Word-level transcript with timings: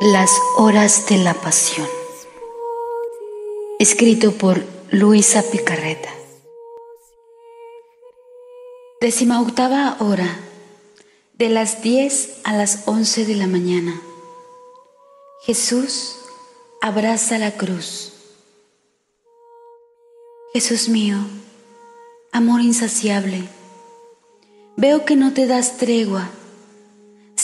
Las 0.00 0.30
horas 0.56 1.08
de 1.08 1.16
la 1.16 1.34
pasión. 1.34 1.88
Escrito 3.80 4.30
por 4.30 4.64
Luisa 4.92 5.42
Picarreta. 5.42 6.08
Décima 9.00 9.40
octava 9.40 9.96
hora, 9.98 10.38
de 11.32 11.48
las 11.48 11.82
10 11.82 12.42
a 12.44 12.52
las 12.52 12.86
11 12.86 13.26
de 13.26 13.34
la 13.34 13.48
mañana. 13.48 14.00
Jesús 15.42 16.14
abraza 16.80 17.36
la 17.38 17.56
cruz. 17.56 18.12
Jesús 20.52 20.88
mío, 20.88 21.18
amor 22.30 22.60
insaciable, 22.60 23.48
veo 24.76 25.04
que 25.04 25.16
no 25.16 25.34
te 25.34 25.48
das 25.48 25.76
tregua 25.76 26.30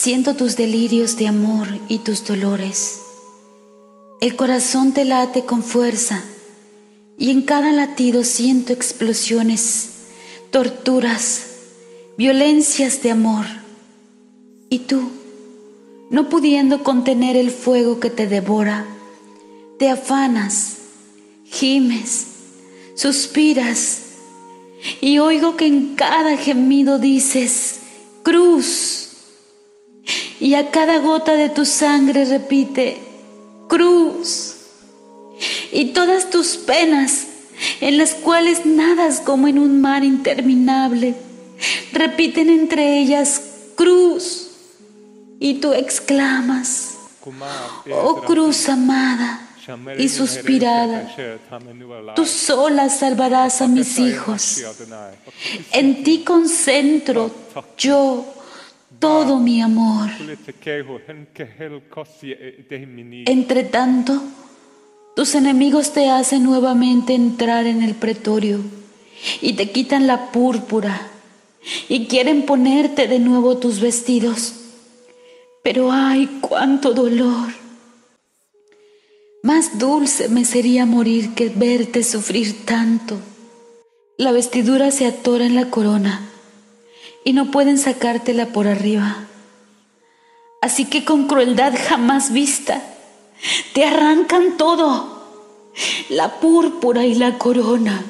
Siento 0.05 0.35
tus 0.35 0.55
delirios 0.55 1.17
de 1.17 1.27
amor 1.27 1.67
y 1.87 1.97
tus 1.97 2.27
dolores. 2.27 3.01
El 4.21 4.35
corazón 4.35 4.93
te 4.93 5.03
late 5.03 5.45
con 5.45 5.63
fuerza 5.63 6.23
y 7.17 7.31
en 7.31 7.41
cada 7.41 7.71
latido 7.71 8.23
siento 8.23 8.71
explosiones, 8.71 9.89
torturas, 10.51 11.47
violencias 12.19 13.01
de 13.01 13.09
amor. 13.09 13.47
Y 14.69 14.77
tú, 14.77 15.09
no 16.11 16.29
pudiendo 16.29 16.83
contener 16.83 17.35
el 17.35 17.49
fuego 17.49 17.99
que 17.99 18.11
te 18.11 18.27
devora, 18.27 18.85
te 19.79 19.89
afanas, 19.89 20.81
gimes, 21.45 22.27
suspiras 22.93 24.01
y 25.01 25.17
oigo 25.17 25.57
que 25.57 25.65
en 25.65 25.95
cada 25.95 26.37
gemido 26.37 26.99
dices, 26.99 27.79
cruz 28.21 29.04
y 30.39 30.55
a 30.55 30.71
cada 30.71 30.99
gota 30.99 31.33
de 31.33 31.49
tu 31.49 31.65
sangre 31.65 32.25
repite, 32.25 32.97
cruz. 33.67 34.55
Y 35.71 35.85
todas 35.87 36.29
tus 36.29 36.57
penas, 36.57 37.27
en 37.81 37.97
las 37.97 38.13
cuales 38.13 38.65
nadas 38.65 39.19
como 39.19 39.47
en 39.47 39.59
un 39.59 39.81
mar 39.81 40.03
interminable, 40.03 41.15
repiten 41.91 42.49
entre 42.49 42.99
ellas, 42.99 43.41
cruz. 43.75 44.49
Y 45.39 45.55
tú 45.55 45.73
exclamas, 45.73 46.95
oh 47.91 48.21
cruz 48.21 48.69
amada 48.69 49.41
y 49.97 50.07
suspirada, 50.09 51.13
tú 52.15 52.25
sola 52.25 52.89
salvarás 52.89 53.61
a 53.61 53.67
mis 53.67 53.97
hijos. 53.99 54.61
En 55.71 56.03
ti 56.03 56.23
concentro 56.23 57.31
yo 57.77 58.34
todo 58.99 59.39
mi 59.39 59.61
amor. 59.61 60.09
Entre 63.25 63.63
tanto, 63.63 64.21
tus 65.15 65.35
enemigos 65.35 65.93
te 65.93 66.09
hacen 66.09 66.43
nuevamente 66.43 67.13
entrar 67.13 67.67
en 67.67 67.83
el 67.83 67.95
pretorio 67.95 68.59
y 69.41 69.53
te 69.53 69.71
quitan 69.71 70.07
la 70.07 70.31
púrpura 70.31 71.09
y 71.89 72.07
quieren 72.07 72.43
ponerte 72.43 73.07
de 73.07 73.19
nuevo 73.19 73.57
tus 73.57 73.79
vestidos. 73.79 74.53
Pero 75.63 75.91
ay, 75.91 76.39
cuánto 76.41 76.93
dolor. 76.93 77.53
Más 79.41 79.79
dulce 79.79 80.27
me 80.29 80.45
sería 80.45 80.85
morir 80.85 81.33
que 81.33 81.49
verte 81.49 82.03
sufrir 82.03 82.65
tanto. 82.65 83.17
La 84.17 84.31
vestidura 84.31 84.91
se 84.91 85.05
atora 85.05 85.45
en 85.45 85.55
la 85.55 85.69
corona 85.69 86.29
y 87.25 87.33
no 87.33 87.51
pueden 87.51 87.77
sacártela 87.77 88.53
por 88.53 88.67
arriba. 88.67 89.25
Así 90.61 90.85
que 90.85 91.03
con 91.03 91.27
crueldad 91.27 91.73
jamás 91.77 92.31
vista, 92.31 92.81
te 93.73 93.83
arrancan 93.83 94.55
todo, 94.55 95.23
la 96.09 96.39
púrpura 96.39 97.05
y 97.05 97.15
la 97.15 97.37
corona. 97.37 98.05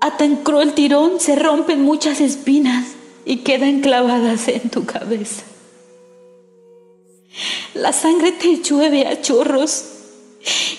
A 0.00 0.16
tan 0.16 0.36
cruel 0.36 0.72
tirón 0.72 1.20
se 1.20 1.36
rompen 1.36 1.82
muchas 1.82 2.20
espinas 2.20 2.88
y 3.24 3.38
quedan 3.38 3.82
clavadas 3.82 4.48
en 4.48 4.68
tu 4.68 4.84
cabeza. 4.84 5.44
La 7.74 7.92
sangre 7.92 8.32
te 8.32 8.56
llueve 8.62 9.06
a 9.06 9.20
chorros 9.20 9.84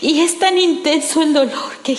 y 0.02 0.20
es 0.20 0.40
tan 0.40 0.58
intenso 0.58 1.22
el 1.22 1.34
dolor 1.34 1.78
que 1.84 1.96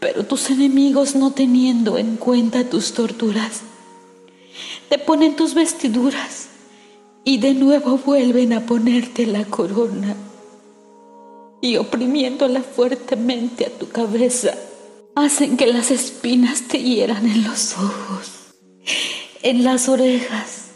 pero 0.00 0.24
tus 0.24 0.50
enemigos, 0.50 1.14
no 1.14 1.30
teniendo 1.30 1.98
en 1.98 2.16
cuenta 2.16 2.64
tus 2.64 2.94
torturas, 2.94 3.60
te 4.88 4.98
ponen 4.98 5.36
tus 5.36 5.54
vestiduras 5.54 6.48
y 7.22 7.38
de 7.38 7.54
nuevo 7.54 7.98
vuelven 7.98 8.54
a 8.54 8.64
ponerte 8.64 9.26
la 9.26 9.44
corona 9.44 10.16
y 11.60 11.76
oprimiéndola 11.76 12.62
fuertemente 12.62 13.66
a 13.66 13.70
tu 13.70 13.88
cabeza, 13.88 14.54
hacen 15.14 15.58
que 15.58 15.66
las 15.66 15.90
espinas 15.90 16.62
te 16.62 16.82
hieran 16.82 17.26
en 17.26 17.44
los 17.44 17.76
ojos, 17.76 18.54
en 19.42 19.64
las 19.64 19.90
orejas, 19.90 20.70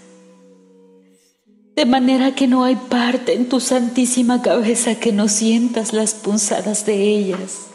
de 1.74 1.86
manera 1.86 2.34
que 2.34 2.46
no 2.46 2.62
hay 2.62 2.76
parte 2.76 3.32
en 3.32 3.48
tu 3.48 3.58
santísima 3.58 4.42
cabeza 4.42 4.96
que 4.96 5.12
no 5.12 5.28
sientas 5.28 5.94
las 5.94 6.12
punzadas 6.12 6.84
de 6.84 7.02
ellas 7.02 7.73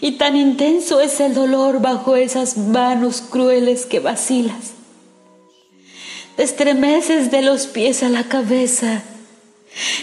y 0.00 0.12
tan 0.12 0.36
intenso 0.36 1.00
es 1.00 1.20
el 1.20 1.34
dolor 1.34 1.80
bajo 1.80 2.16
esas 2.16 2.56
manos 2.56 3.22
crueles 3.22 3.86
que 3.86 4.00
vacilas. 4.00 4.72
Te 6.36 6.42
estremeces 6.42 7.30
de 7.30 7.42
los 7.42 7.66
pies 7.66 8.02
a 8.02 8.08
la 8.08 8.24
cabeza 8.24 9.02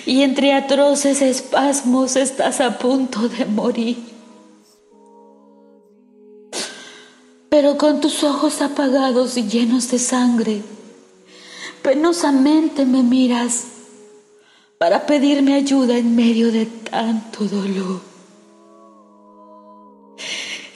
y 0.06 0.22
entre 0.22 0.54
atroces 0.54 1.22
espasmos 1.22 2.16
estás 2.16 2.60
a 2.60 2.80
punto 2.80 3.30
de 3.30 3.46
morir. 3.46 3.98
Pero 7.50 7.78
con 7.78 8.02
tus 8.02 8.24
ojos 8.24 8.62
apagados 8.62 9.38
y 9.38 9.44
llenos 9.44 9.92
de 9.92 10.00
sangre, 10.00 10.64
penosamente 11.84 12.84
me 12.86 13.04
miras 13.04 13.66
para 14.80 15.06
pedirme 15.06 15.54
ayuda 15.54 15.98
en 15.98 16.16
medio 16.16 16.52
de 16.52 16.66
tanto 16.66 17.46
dolor. 17.46 18.13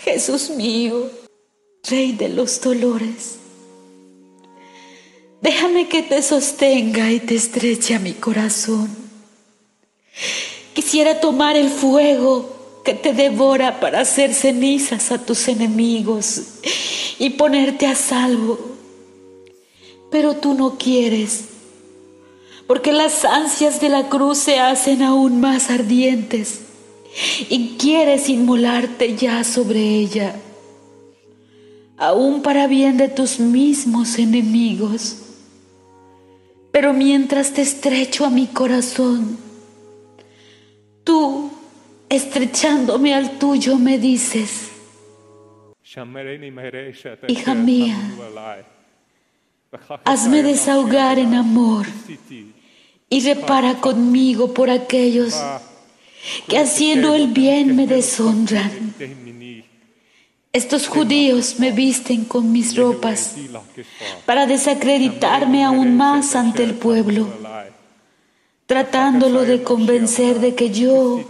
Jesús 0.07 0.51
mío, 0.51 1.11
Rey 1.83 2.13
de 2.13 2.29
los 2.29 2.61
dolores, 2.61 3.39
déjame 5.41 5.89
que 5.89 6.01
te 6.01 6.21
sostenga 6.21 7.11
y 7.11 7.19
te 7.19 7.35
estreche 7.35 7.93
a 7.93 7.99
mi 7.99 8.13
corazón. 8.13 8.87
Quisiera 10.73 11.19
tomar 11.19 11.57
el 11.57 11.69
fuego 11.69 12.81
que 12.85 12.93
te 12.93 13.11
devora 13.11 13.81
para 13.81 13.99
hacer 13.99 14.33
cenizas 14.33 15.11
a 15.11 15.17
tus 15.17 15.49
enemigos 15.49 16.41
y 17.19 17.31
ponerte 17.31 17.85
a 17.85 17.93
salvo. 17.93 18.57
Pero 20.09 20.37
tú 20.37 20.53
no 20.53 20.77
quieres, 20.77 21.49
porque 22.65 22.93
las 22.93 23.25
ansias 23.25 23.81
de 23.81 23.89
la 23.89 24.07
cruz 24.07 24.37
se 24.37 24.57
hacen 24.61 25.03
aún 25.03 25.41
más 25.41 25.69
ardientes 25.69 26.61
y 27.49 27.77
quieres 27.77 28.29
inmolarte 28.29 29.15
ya 29.15 29.43
sobre 29.43 29.79
ella, 29.79 30.35
aún 31.97 32.41
para 32.41 32.67
bien 32.67 32.97
de 32.97 33.07
tus 33.07 33.39
mismos 33.39 34.19
enemigos. 34.19 35.23
Pero 36.71 36.93
mientras 36.93 37.53
te 37.53 37.61
estrecho 37.63 38.25
a 38.25 38.29
mi 38.29 38.47
corazón, 38.47 39.37
tú, 41.03 41.49
estrechándome 42.09 43.15
al 43.15 43.39
tuyo, 43.39 43.77
me 43.77 43.97
dices, 43.97 44.69
hija 47.27 47.55
mía, 47.55 47.97
hazme 50.03 50.43
desahogar 50.43 51.17
en 51.17 51.33
amor 51.33 51.87
y 53.09 53.21
repara 53.21 53.75
conmigo 53.81 54.53
por 54.53 54.69
aquellos 54.69 55.33
que 56.47 56.57
haciendo 56.57 57.13
el 57.13 57.27
bien 57.27 57.75
me 57.75 57.87
deshonran. 57.87 58.93
Estos 60.53 60.87
judíos 60.87 61.59
me 61.59 61.71
visten 61.71 62.25
con 62.25 62.51
mis 62.51 62.75
ropas 62.75 63.35
para 64.25 64.47
desacreditarme 64.47 65.63
aún 65.63 65.95
más 65.95 66.35
ante 66.35 66.63
el 66.63 66.73
pueblo, 66.73 67.27
tratándolo 68.65 69.43
de 69.43 69.61
convencer 69.61 70.39
de 70.39 70.55
que 70.55 70.71
yo 70.71 71.23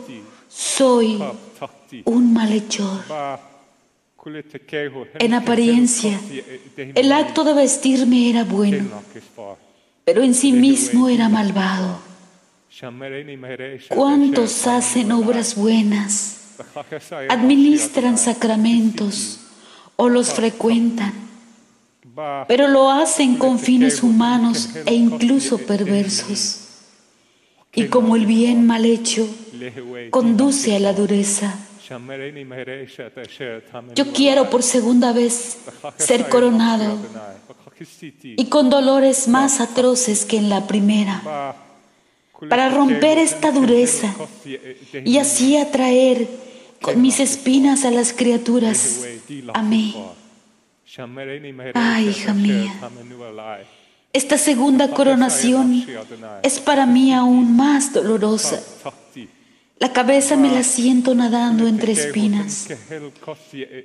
soy 0.47 1.21
un 2.05 2.33
malhechor. 2.33 3.01
En 5.19 5.33
apariencia, 5.33 6.19
el 6.75 7.11
acto 7.11 7.43
de 7.43 7.53
vestirme 7.53 8.29
era 8.29 8.43
bueno, 8.43 9.03
pero 10.05 10.23
en 10.23 10.33
sí 10.33 10.51
mismo 10.51 11.09
era 11.09 11.27
malvado. 11.27 12.06
¿Cuántos 13.89 14.67
hacen 14.67 15.11
obras 15.11 15.55
buenas? 15.55 16.55
Administran 17.29 18.17
sacramentos 18.17 19.39
o 19.95 20.09
los 20.09 20.33
frecuentan. 20.33 21.13
pero 22.47 22.67
lo 22.67 22.89
hacen 22.89 23.37
con 23.37 23.59
fines 23.59 24.03
humanos 24.03 24.69
e 24.85 24.93
incluso 24.93 25.57
perversos. 25.59 26.63
Y 27.73 27.87
como 27.87 28.15
el 28.15 28.25
bien 28.25 28.65
mal 28.65 28.85
hecho 28.85 29.27
conduce 30.09 30.75
a 30.75 30.79
la 30.79 30.93
dureza, 30.93 31.55
yo 33.95 34.13
quiero 34.13 34.49
por 34.49 34.63
segunda 34.63 35.13
vez 35.13 35.59
ser 35.97 36.27
coronado 36.27 36.97
y 38.23 38.45
con 38.45 38.69
dolores 38.69 39.27
más 39.27 39.61
atroces 39.61 40.25
que 40.25 40.37
en 40.37 40.49
la 40.49 40.67
primera, 40.67 41.21
para 42.49 42.69
romper 42.69 43.17
esta 43.17 43.51
dureza 43.51 44.13
y 45.03 45.17
así 45.17 45.57
atraer 45.57 46.27
con 46.81 47.01
mis 47.01 47.19
espinas 47.19 47.85
a 47.85 47.91
las 47.91 48.13
criaturas. 48.13 49.05
A 49.53 49.61
mí. 49.61 49.95
Ay, 51.73 52.09
hija 52.09 52.33
mía, 52.33 52.73
esta 54.13 54.37
segunda 54.37 54.89
coronación 54.89 55.85
es 56.41 56.59
para 56.59 56.85
mí 56.85 57.13
aún 57.13 57.55
más 57.55 57.93
dolorosa. 57.93 58.63
La 59.79 59.93
cabeza 59.93 60.35
me 60.35 60.49
la 60.49 60.63
siento 60.63 61.13
nadando 61.13 61.67
entre 61.67 61.91
espinas. 61.91 62.67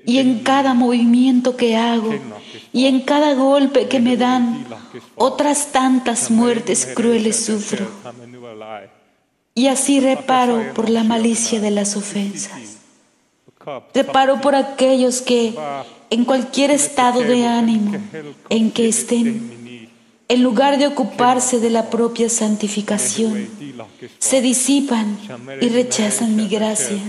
Y 0.07 0.19
en 0.19 0.41
cada 0.41 0.73
movimiento 0.73 1.55
que 1.55 1.77
hago 1.77 2.15
y 2.73 2.87
en 2.87 3.03
cada 3.03 3.35
golpe 3.35 3.89
que 3.89 4.01
me 4.01 4.17
dan, 4.17 4.65
otras 5.17 5.71
tantas 5.71 6.31
muertes 6.31 6.89
crueles 6.95 7.45
sufro. 7.45 7.87
Y 9.55 9.67
así 9.67 10.01
reparo 10.01 10.73
por 10.75 10.89
la 10.89 11.05
malicia 11.05 11.61
de 11.61 11.71
las 11.71 11.97
ofensas. 11.97 12.79
Reparo 13.95 14.41
por 14.41 14.55
aquellos 14.55 15.21
que, 15.21 15.55
en 16.11 16.25
cualquier 16.25 16.71
estado 16.71 17.21
de 17.21 17.47
ánimo 17.47 17.99
en 18.49 18.71
que 18.71 18.89
estén, 18.89 19.89
en 20.29 20.43
lugar 20.43 20.79
de 20.79 20.87
ocuparse 20.87 21.61
de 21.61 21.71
la 21.71 21.91
propia 21.91 22.29
santificación, 22.29 23.49
se 24.19 24.41
disipan 24.41 25.19
y 25.61 25.69
rechazan 25.69 26.35
mi 26.35 26.49
gracia. 26.49 27.03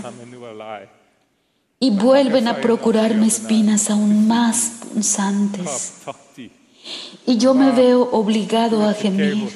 y 1.80 1.89
vuelven 1.89 2.47
a 2.47 2.62
procurarme 2.62 3.27
espinas 3.27 3.89
aún 3.89 4.25
más 4.25 4.71
punzantes. 4.80 5.95
Y 7.25 7.38
yo 7.38 7.53
me 7.53 7.71
veo 7.71 8.09
obligado 8.12 8.83
a 8.83 8.94
gemir, 8.94 9.50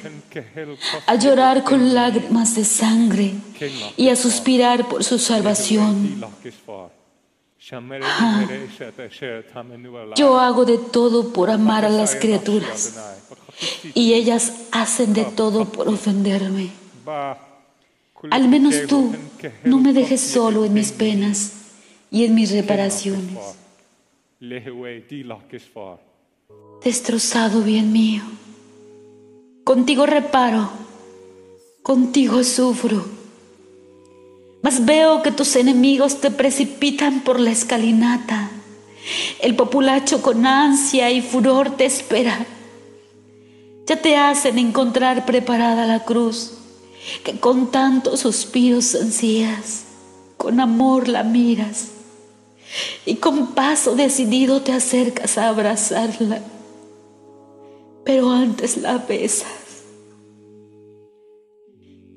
a 1.06 1.16
llorar 1.16 1.64
con 1.64 1.94
lágrimas 1.94 2.56
de 2.56 2.64
sangre 2.64 3.34
y 3.98 4.10
a 4.10 4.16
suspirar 4.16 4.88
por 4.88 5.04
su 5.04 5.20
salvación. 5.20 6.24
Ah, 8.02 8.46
yo 10.16 10.40
hago 10.40 10.64
de 10.64 10.78
todo 10.78 11.34
por 11.34 11.50
amar 11.50 11.84
a 11.84 11.90
las 11.90 12.16
criaturas 12.16 12.96
y 13.94 14.14
ellas 14.14 14.68
hacen 14.72 15.14
de 15.14 15.26
todo 15.26 15.66
por 15.66 15.90
ofenderme. 15.90 16.70
Al 18.32 18.48
menos 18.48 18.88
tú 18.88 19.14
no 19.66 19.80
me 19.80 19.92
dejes 19.92 20.22
solo 20.22 20.64
en 20.64 20.74
mis 20.74 20.92
penas 20.94 21.54
y 22.10 22.24
en 22.24 22.36
mis 22.36 22.52
reparaciones. 22.52 23.38
Destrozado 26.84 27.64
bien 27.64 27.92
mío, 27.92 28.22
contigo 29.64 30.06
reparo, 30.06 30.70
contigo 31.82 32.44
sufro, 32.44 33.04
mas 34.62 34.86
veo 34.86 35.24
que 35.24 35.32
tus 35.32 35.56
enemigos 35.56 36.22
te 36.22 36.30
precipitan 36.30 37.22
por 37.22 37.40
la 37.40 37.50
escalinata. 37.50 38.52
El 39.40 39.56
populacho 39.56 40.22
con 40.22 40.46
ansia 40.46 41.10
y 41.12 41.22
furor 41.22 41.76
te 41.76 41.86
espera. 41.86 42.46
Ya 43.88 44.00
te 44.00 44.16
hacen 44.16 44.60
encontrar 44.60 45.26
preparada 45.26 45.86
la 45.88 46.06
cruz, 46.06 46.54
que 47.24 47.40
con 47.40 47.72
tantos 47.72 48.20
suspiros 48.20 48.94
ansías, 48.96 49.86
con 50.38 50.60
amor 50.60 51.08
la 51.08 51.24
miras. 51.24 51.88
Y 53.06 53.16
con 53.16 53.56
paso 53.56 53.96
decidido 53.96 54.62
te 54.62 54.74
acercas 54.74 55.38
a 55.38 55.48
abrazarla, 55.48 56.42
pero 58.08 58.32
antes 58.32 58.78
la 58.78 59.00
besas 59.00 59.84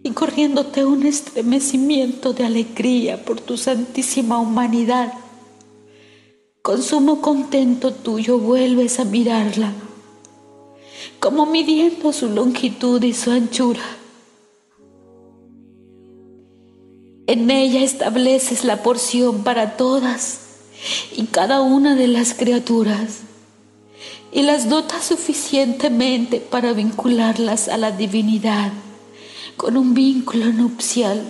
y 0.04 0.10
corriéndote 0.12 0.84
un 0.84 1.04
estremecimiento 1.04 2.32
de 2.32 2.44
alegría 2.44 3.24
por 3.24 3.40
tu 3.40 3.56
santísima 3.56 4.38
humanidad, 4.38 5.12
con 6.62 6.80
sumo 6.80 7.20
contento 7.20 7.92
tuyo 7.92 8.38
vuelves 8.38 9.00
a 9.00 9.04
mirarla 9.04 9.72
como 11.18 11.44
midiendo 11.44 12.12
su 12.12 12.28
longitud 12.28 13.02
y 13.02 13.12
su 13.12 13.32
anchura. 13.32 13.82
En 17.26 17.50
ella 17.50 17.82
estableces 17.82 18.64
la 18.64 18.84
porción 18.84 19.42
para 19.42 19.76
todas 19.76 20.42
y 21.16 21.24
cada 21.24 21.62
una 21.62 21.96
de 21.96 22.06
las 22.06 22.34
criaturas 22.34 23.22
y 24.32 24.42
las 24.42 24.68
dotas 24.68 25.04
suficientemente 25.04 26.40
para 26.40 26.72
vincularlas 26.72 27.68
a 27.68 27.76
la 27.76 27.90
divinidad 27.90 28.72
con 29.56 29.76
un 29.76 29.94
vínculo 29.94 30.46
nupcial 30.52 31.22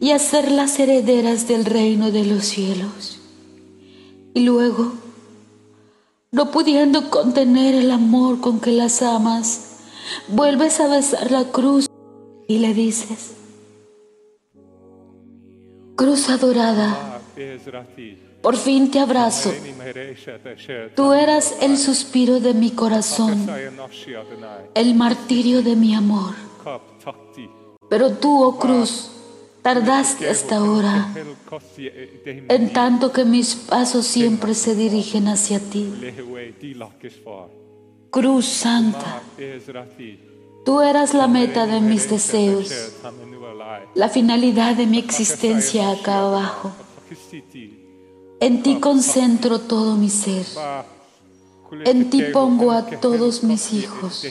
y 0.00 0.10
hacerlas 0.10 0.78
herederas 0.78 1.48
del 1.48 1.64
reino 1.64 2.10
de 2.10 2.24
los 2.24 2.44
cielos. 2.44 3.18
Y 4.34 4.40
luego, 4.40 4.92
no 6.30 6.50
pudiendo 6.50 7.10
contener 7.10 7.74
el 7.74 7.90
amor 7.90 8.40
con 8.40 8.60
que 8.60 8.72
las 8.72 9.02
amas, 9.02 9.78
vuelves 10.28 10.80
a 10.80 10.88
besar 10.88 11.30
la 11.30 11.44
cruz 11.44 11.86
y 12.46 12.58
le 12.58 12.74
dices, 12.74 13.32
Cruz 15.96 16.28
adorada, 16.28 17.22
por 18.46 18.56
fin 18.56 18.92
te 18.92 19.00
abrazo. 19.00 19.52
Tú 20.94 21.12
eras 21.12 21.56
el 21.60 21.76
suspiro 21.76 22.38
de 22.38 22.54
mi 22.54 22.70
corazón, 22.70 23.44
el 24.72 24.94
martirio 24.94 25.64
de 25.64 25.74
mi 25.74 25.96
amor. 25.96 26.32
Pero 27.90 28.12
tú, 28.12 28.44
oh 28.44 28.56
cruz, 28.56 29.10
Tardaste 29.62 30.30
hasta 30.30 30.58
ahora, 30.58 31.12
en 32.48 32.72
tanto 32.72 33.10
que 33.10 33.24
mis 33.24 33.56
pasos 33.56 34.06
siempre 34.06 34.54
se 34.54 34.76
dirigen 34.76 35.26
hacia 35.26 35.58
ti. 35.58 35.92
Cruz 38.10 38.46
Santa, 38.46 39.22
tú 40.64 40.80
eras 40.82 41.14
la 41.14 41.26
meta 41.26 41.66
de 41.66 41.80
mis 41.80 42.08
deseos, 42.08 42.94
la 43.96 44.08
finalidad 44.08 44.76
de 44.76 44.86
mi 44.86 44.98
existencia 45.00 45.90
acá 45.90 46.20
abajo. 46.20 46.70
En 48.40 48.62
ti 48.62 48.80
concentro 48.80 49.60
todo 49.60 49.96
mi 49.96 50.10
ser. 50.10 50.46
En 51.84 52.10
ti 52.10 52.22
pongo 52.32 52.70
a 52.72 52.86
todos 52.86 53.42
mis 53.42 53.72
hijos. 53.72 54.24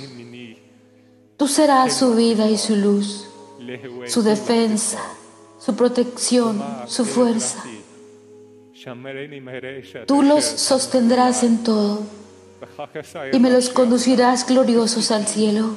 Tú 1.38 1.48
serás 1.48 1.98
su 1.98 2.16
vida 2.16 2.50
y 2.50 2.58
su 2.58 2.76
luz, 2.76 3.28
su 4.08 4.22
defensa, 4.22 5.00
su 5.60 5.76
protección, 5.76 6.64
su 6.88 7.04
fuerza. 7.04 7.64
Tú 10.06 10.22
los 10.22 10.44
sostendrás 10.44 11.44
en 11.44 11.64
todo 11.64 12.04
y 13.32 13.40
me 13.40 13.50
los 13.50 13.70
conducirás 13.70 14.46
gloriosos 14.46 15.12
al 15.12 15.26
cielo. 15.26 15.72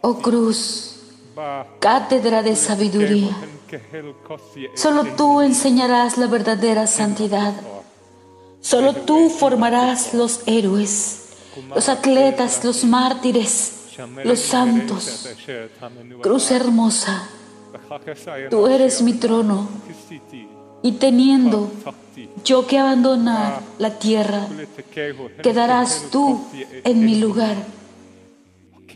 Oh 0.00 0.18
cruz, 0.18 1.00
cátedra 1.78 2.42
de 2.42 2.56
sabiduría. 2.56 3.36
Solo 4.74 5.04
tú 5.16 5.40
enseñarás 5.40 6.18
la 6.18 6.26
verdadera 6.26 6.86
santidad. 6.86 7.54
Solo 8.60 8.94
tú 8.94 9.30
formarás 9.30 10.12
los 10.14 10.42
héroes, 10.46 11.30
los 11.74 11.88
atletas, 11.88 12.64
los 12.64 12.84
mártires, 12.84 13.96
los 14.24 14.40
santos. 14.40 15.28
Cruz 16.22 16.50
hermosa 16.50 17.28
Tú 18.50 18.66
eres 18.66 19.02
mi 19.02 19.14
trono 19.14 19.68
y 20.82 20.92
teniendo 20.92 21.70
yo 22.44 22.66
que 22.66 22.78
abandonar 22.78 23.60
la 23.78 23.98
tierra, 23.98 24.46
quedarás 25.42 26.06
tú 26.10 26.44
en 26.84 27.04
mi 27.04 27.16
lugar. 27.16 27.56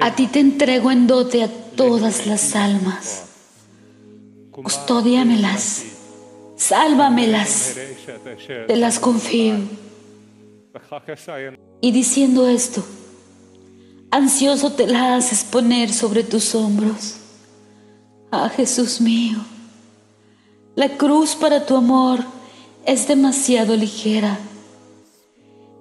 A 0.01 0.15
ti 0.15 0.27
te 0.27 0.41
entrego 0.41 0.91
en 0.91 1.07
dote 1.07 1.43
a 1.45 1.49
todas 1.77 2.27
las 2.27 2.57
almas. 2.57 3.24
Custódiamelas, 4.63 5.83
sálvamelas, 6.57 7.75
te 8.67 8.77
las 8.77 8.99
confío. 9.01 9.57
Y 11.81 11.91
diciendo 11.93 12.49
esto, 12.49 12.85
ansioso 14.11 14.73
te 14.73 14.87
las 14.87 15.25
haces 15.25 15.45
poner 15.45 15.93
sobre 15.93 16.23
tus 16.23 16.55
hombros 16.55 17.17
Ah, 18.31 18.49
Jesús 18.49 19.01
mío, 19.01 19.39
la 20.75 20.97
cruz 20.97 21.37
para 21.37 21.67
tu 21.67 21.77
amor 21.77 22.21
es 22.85 23.07
demasiado 23.07 23.77
ligera. 23.77 24.39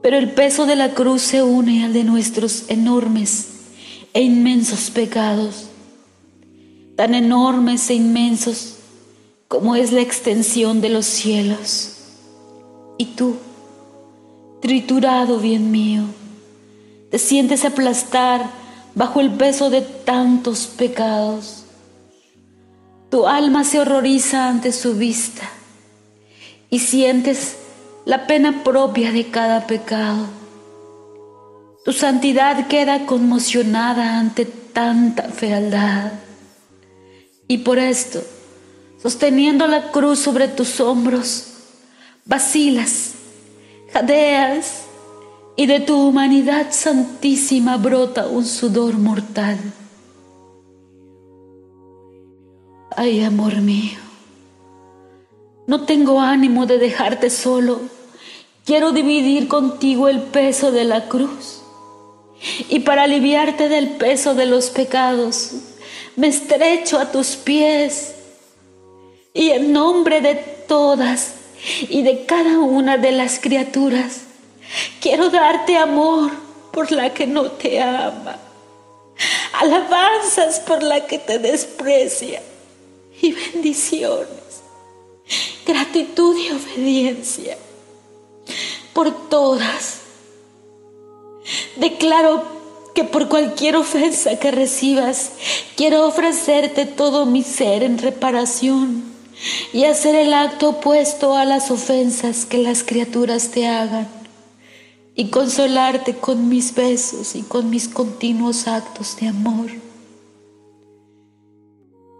pero 0.03 0.18
el 0.18 0.32
peso 0.34 0.65
de 0.65 0.75
la 0.75 0.94
cruz 0.94 1.22
se 1.22 1.42
une 1.42 1.84
al 1.86 1.94
de 1.94 2.03
nuestros 2.03 2.65
enormes 2.70 3.48
e 4.13 4.22
inmensos 4.22 4.89
pecados, 4.92 5.70
tan 7.04 7.16
enormes 7.16 7.90
e 7.90 7.96
inmensos 7.96 8.76
como 9.50 9.76
es 9.76 9.92
la 9.92 10.00
extensión 10.00 10.80
de 10.80 10.88
los 10.88 11.06
cielos. 11.06 11.98
Y 12.98 13.08
tú, 13.08 13.36
triturado 14.62 15.38
bien 15.40 15.70
mío, 15.70 16.04
te 17.12 17.20
sientes 17.20 17.66
aplastar 17.66 18.50
bajo 18.96 19.20
el 19.20 19.32
peso 19.32 19.70
de 19.70 19.82
tantos 19.82 20.66
pecados. 20.66 21.66
Tu 23.10 23.28
alma 23.28 23.66
se 23.66 23.82
horroriza 23.82 24.48
ante 24.48 24.72
su 24.72 24.96
vista 24.96 25.44
y 26.70 26.80
sientes 26.80 27.58
la 28.06 28.28
pena 28.28 28.64
propia 28.64 29.12
de 29.12 29.28
cada 29.28 29.68
pecado. 29.68 30.26
Tu 31.84 31.92
santidad 31.92 32.68
queda 32.68 33.06
conmocionada 33.06 34.20
ante 34.20 34.46
tanta 34.46 35.24
fealdad. 35.24 36.14
Y 37.48 37.60
por 37.60 37.80
esto, 37.80 38.22
sosteniendo 39.02 39.68
la 39.68 39.92
cruz 39.92 40.20
sobre 40.20 40.48
tus 40.48 40.80
hombros, 40.80 41.48
vacilas, 42.26 43.14
jadeas, 43.92 44.84
y 45.56 45.68
de 45.68 45.80
tu 45.80 45.96
humanidad 46.08 46.68
santísima 46.72 47.78
brota 47.78 48.28
un 48.28 48.46
sudor 48.46 48.98
mortal. 48.98 49.58
Ay, 52.96 53.24
amor 53.24 53.58
mío, 53.62 54.00
no 55.68 55.86
tengo 55.86 56.22
ánimo 56.22 56.66
de 56.66 56.78
dejarte 56.78 57.30
solo. 57.30 57.82
Quiero 58.66 58.92
dividir 58.92 59.48
contigo 59.48 60.08
el 60.08 60.22
peso 60.22 60.72
de 60.72 60.86
la 60.86 61.08
cruz. 61.08 61.62
Y 62.70 62.80
para 62.80 63.04
aliviarte 63.04 63.70
del 63.70 63.90
peso 63.92 64.36
de 64.36 64.46
los 64.46 64.70
pecados, 64.70 65.52
me 66.15 66.27
estrecho 66.27 67.00
a 67.00 67.12
tus 67.12 67.36
pies. 67.36 68.15
Y 69.34 69.50
en 69.50 69.74
nombre 69.74 70.22
de 70.22 70.36
todas 70.36 71.34
y 71.89 72.03
de 72.03 72.25
cada 72.25 72.60
una 72.60 72.98
de 72.98 73.12
las 73.12 73.39
criaturas, 73.39 74.22
quiero 75.01 75.29
darte 75.29 75.77
amor 75.77 76.32
por 76.72 76.91
la 76.91 77.13
que 77.13 77.25
no 77.25 77.51
te 77.51 77.82
ama, 77.82 78.38
alabanzas 79.53 80.60
por 80.60 80.84
la 80.84 81.05
que 81.05 81.20
te 81.20 81.39
desprecia 81.39 82.41
y 83.22 83.32
bendiciones, 83.32 84.62
gratitud 85.65 86.38
y 86.38 86.51
obediencia 86.51 87.58
por 88.93 89.29
todas. 89.29 90.00
Declaro 91.75 92.43
que 92.94 93.04
por 93.04 93.28
cualquier 93.28 93.76
ofensa 93.76 94.38
que 94.38 94.52
recibas, 94.52 95.32
quiero 95.76 96.06
ofrecerte 96.08 96.86
todo 96.86 97.26
mi 97.26 97.44
ser 97.44 97.84
en 97.84 97.98
reparación 97.98 99.04
y 99.74 99.86
hacer 99.86 100.16
el 100.16 100.34
acto 100.34 100.70
opuesto 100.70 101.36
a 101.36 101.46
las 101.46 101.72
ofensas 101.72 102.46
que 102.46 102.60
las 102.60 102.84
criaturas 102.84 103.50
te 103.50 103.68
hagan 103.68 104.08
y 105.16 105.30
consolarte 105.30 106.16
con 106.16 106.50
mis 106.50 106.74
besos 106.74 107.36
y 107.36 107.42
con 107.42 107.70
mis 107.70 107.88
continuos 107.88 108.68
actos 108.68 109.18
de 109.18 109.28
amor. 109.28 109.70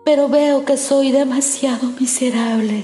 Pero 0.06 0.28
veo 0.28 0.66
que 0.66 0.78
soy 0.78 1.12
demasiado 1.12 1.88
miserable, 2.00 2.84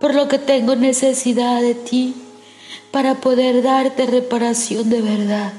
por 0.00 0.14
lo 0.14 0.28
que 0.28 0.38
tengo 0.38 0.76
necesidad 0.76 1.62
de 1.62 1.74
ti 1.74 2.14
para 2.90 3.16
poder 3.16 3.62
darte 3.62 4.06
reparación 4.06 4.90
de 4.90 5.00
verdad. 5.00 5.52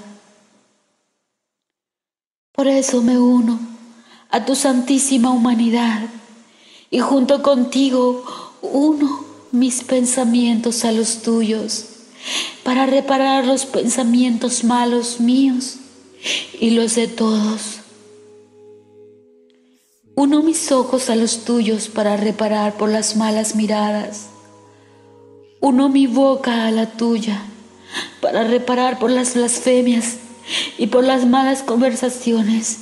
Por 2.53 2.67
eso 2.67 3.01
me 3.01 3.17
uno 3.17 3.59
a 4.29 4.45
tu 4.45 4.55
santísima 4.55 5.31
humanidad 5.31 6.01
y 6.89 6.99
junto 6.99 7.41
contigo 7.41 8.25
uno 8.61 9.25
mis 9.51 9.83
pensamientos 9.83 10.83
a 10.83 10.91
los 10.91 11.21
tuyos 11.21 11.85
para 12.63 12.85
reparar 12.85 13.45
los 13.45 13.65
pensamientos 13.65 14.65
malos 14.65 15.21
míos 15.21 15.77
y 16.59 16.71
los 16.71 16.95
de 16.95 17.07
todos. 17.07 17.79
Uno 20.15 20.43
mis 20.43 20.71
ojos 20.73 21.09
a 21.09 21.15
los 21.15 21.45
tuyos 21.45 21.87
para 21.87 22.17
reparar 22.17 22.75
por 22.75 22.89
las 22.89 23.15
malas 23.15 23.55
miradas. 23.55 24.27
Uno 25.61 25.87
mi 25.87 26.05
boca 26.05 26.67
a 26.67 26.71
la 26.71 26.91
tuya 26.91 27.41
para 28.19 28.43
reparar 28.43 28.99
por 28.99 29.09
las 29.09 29.35
blasfemias 29.35 30.17
y 30.77 30.87
por 30.87 31.03
las 31.03 31.25
malas 31.25 31.63
conversaciones. 31.63 32.79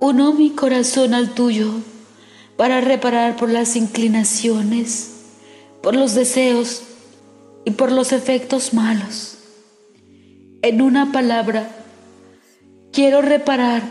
Uno 0.00 0.32
mi 0.32 0.50
corazón 0.50 1.14
al 1.14 1.34
tuyo 1.34 1.72
para 2.56 2.80
reparar 2.80 3.36
por 3.36 3.50
las 3.50 3.76
inclinaciones, 3.76 5.12
por 5.82 5.94
los 5.94 6.14
deseos 6.14 6.82
y 7.64 7.72
por 7.72 7.92
los 7.92 8.12
efectos 8.12 8.74
malos. 8.74 9.38
En 10.62 10.82
una 10.82 11.12
palabra, 11.12 11.70
quiero 12.92 13.22
reparar 13.22 13.82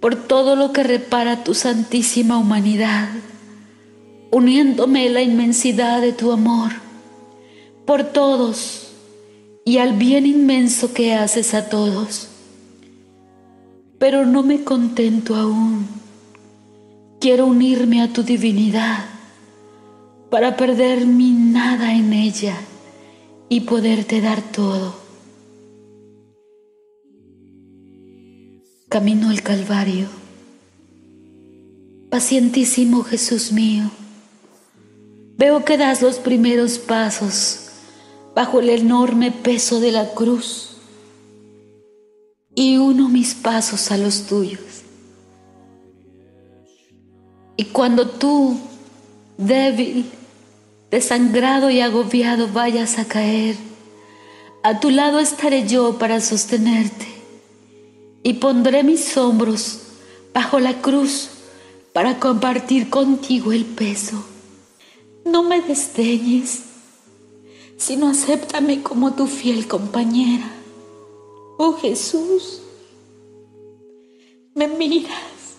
por 0.00 0.16
todo 0.16 0.56
lo 0.56 0.72
que 0.72 0.82
repara 0.82 1.44
tu 1.44 1.54
santísima 1.54 2.38
humanidad, 2.38 3.08
uniéndome 4.30 5.08
la 5.10 5.22
inmensidad 5.22 6.00
de 6.00 6.12
tu 6.12 6.32
amor 6.32 6.70
por 7.90 8.04
todos 8.04 8.89
y 9.64 9.78
al 9.78 9.96
bien 9.96 10.26
inmenso 10.26 10.92
que 10.92 11.14
haces 11.14 11.54
a 11.54 11.68
todos. 11.68 12.28
Pero 13.98 14.24
no 14.24 14.42
me 14.42 14.64
contento 14.64 15.36
aún. 15.36 15.86
Quiero 17.20 17.46
unirme 17.46 18.00
a 18.02 18.12
tu 18.12 18.22
divinidad 18.22 19.04
para 20.30 20.56
perder 20.56 21.04
mi 21.06 21.32
nada 21.32 21.94
en 21.94 22.12
ella 22.12 22.56
y 23.48 23.60
poderte 23.60 24.20
dar 24.20 24.40
todo. 24.40 24.94
Camino 28.88 29.28
al 29.28 29.42
Calvario. 29.42 30.08
Pacientísimo 32.08 33.04
Jesús 33.04 33.52
mío, 33.52 33.88
veo 35.36 35.64
que 35.64 35.76
das 35.76 36.02
los 36.02 36.18
primeros 36.18 36.78
pasos 36.78 37.69
bajo 38.34 38.60
el 38.60 38.70
enorme 38.70 39.32
peso 39.32 39.80
de 39.80 39.92
la 39.92 40.14
cruz 40.14 40.70
y 42.54 42.76
uno 42.76 43.08
mis 43.08 43.34
pasos 43.34 43.90
a 43.90 43.96
los 43.96 44.26
tuyos. 44.26 44.82
Y 47.56 47.64
cuando 47.66 48.08
tú, 48.08 48.58
débil, 49.36 50.06
desangrado 50.90 51.70
y 51.70 51.80
agobiado, 51.80 52.48
vayas 52.48 52.98
a 52.98 53.04
caer, 53.06 53.56
a 54.62 54.80
tu 54.80 54.90
lado 54.90 55.20
estaré 55.20 55.66
yo 55.66 55.98
para 55.98 56.20
sostenerte 56.20 57.06
y 58.22 58.34
pondré 58.34 58.82
mis 58.82 59.16
hombros 59.16 59.80
bajo 60.34 60.60
la 60.60 60.80
cruz 60.80 61.30
para 61.92 62.18
compartir 62.18 62.90
contigo 62.90 63.52
el 63.52 63.64
peso. 63.64 64.24
No 65.24 65.42
me 65.42 65.60
desdeñes 65.60 66.62
sino 67.80 68.08
acéptame 68.08 68.82
como 68.82 69.14
tu 69.14 69.26
fiel 69.26 69.66
compañera. 69.66 70.52
Oh 71.56 71.72
Jesús, 71.72 72.60
me 74.54 74.68
miras. 74.68 75.56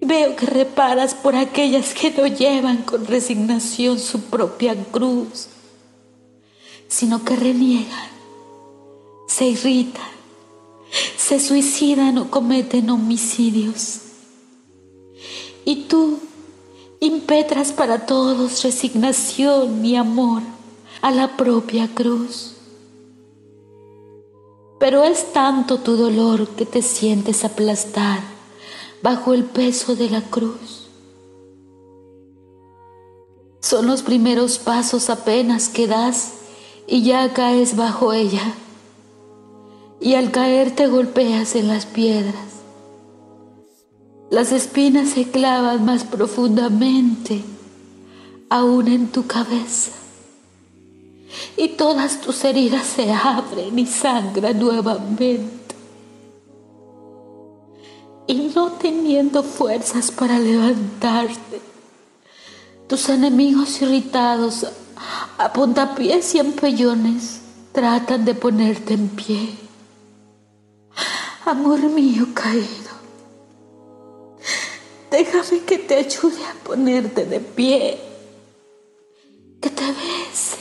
Veo 0.00 0.36
que 0.36 0.46
reparas 0.46 1.12
por 1.12 1.34
aquellas 1.34 1.92
que 1.92 2.12
no 2.12 2.26
llevan 2.26 2.84
con 2.84 3.04
resignación 3.04 3.98
su 3.98 4.20
propia 4.20 4.76
cruz, 4.92 5.48
sino 6.86 7.24
que 7.24 7.34
reniegan, 7.34 8.08
se 9.26 9.46
irritan, 9.46 10.08
se 11.16 11.40
suicidan 11.40 12.16
o 12.18 12.30
cometen 12.30 12.90
homicidios. 12.90 14.02
Y 15.64 15.88
tú 15.88 16.20
impetras 17.00 17.72
para 17.72 18.06
todos 18.06 18.62
resignación 18.62 19.84
y 19.84 19.96
amor 19.96 20.42
a 21.02 21.10
la 21.10 21.36
propia 21.36 21.88
cruz. 21.94 22.56
Pero 24.78 25.04
es 25.04 25.32
tanto 25.32 25.78
tu 25.78 25.96
dolor 25.96 26.48
que 26.48 26.66
te 26.66 26.82
sientes 26.82 27.44
aplastar 27.44 28.20
bajo 29.02 29.32
el 29.32 29.44
peso 29.44 29.96
de 29.96 30.10
la 30.10 30.22
cruz. 30.22 30.88
Son 33.60 33.86
los 33.86 34.02
primeros 34.02 34.58
pasos 34.58 35.10
apenas 35.10 35.68
que 35.68 35.86
das 35.86 36.32
y 36.86 37.02
ya 37.02 37.32
caes 37.32 37.76
bajo 37.76 38.12
ella. 38.12 38.54
Y 40.00 40.14
al 40.14 40.30
caer 40.30 40.74
te 40.74 40.86
golpeas 40.86 41.56
en 41.56 41.68
las 41.68 41.86
piedras. 41.86 42.34
Las 44.30 44.52
espinas 44.52 45.10
se 45.10 45.30
clavan 45.30 45.84
más 45.84 46.04
profundamente 46.04 47.42
aún 48.48 48.88
en 48.88 49.08
tu 49.08 49.26
cabeza 49.26 49.99
y 51.56 51.68
todas 51.68 52.20
tus 52.20 52.44
heridas 52.44 52.86
se 52.86 53.12
abren 53.12 53.78
y 53.78 53.86
sangran 53.86 54.58
nuevamente. 54.58 55.74
Y 58.26 58.52
no 58.54 58.72
teniendo 58.72 59.42
fuerzas 59.42 60.10
para 60.10 60.38
levantarte, 60.38 61.60
tus 62.86 63.08
enemigos 63.08 63.82
irritados 63.82 64.66
a 65.38 65.52
puntapiés 65.52 66.34
y 66.34 66.38
empellones 66.38 67.40
tratan 67.72 68.24
de 68.24 68.34
ponerte 68.34 68.94
en 68.94 69.08
pie. 69.08 69.54
Amor 71.44 71.80
mío 71.80 72.28
caído, 72.34 72.90
déjame 75.10 75.60
que 75.64 75.78
te 75.78 75.96
ayude 75.96 76.44
a 76.44 76.54
ponerte 76.62 77.24
de 77.24 77.40
pie, 77.40 77.98
que 79.60 79.70
te 79.70 79.86
bese, 79.86 80.58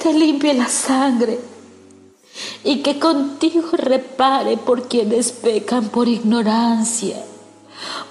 te 0.00 0.12
limpie 0.14 0.54
la 0.54 0.68
sangre 0.68 1.38
y 2.64 2.82
que 2.82 2.98
contigo 2.98 3.70
repare 3.72 4.56
por 4.56 4.88
quienes 4.88 5.30
pecan 5.30 5.90
por 5.90 6.08
ignorancia, 6.08 7.22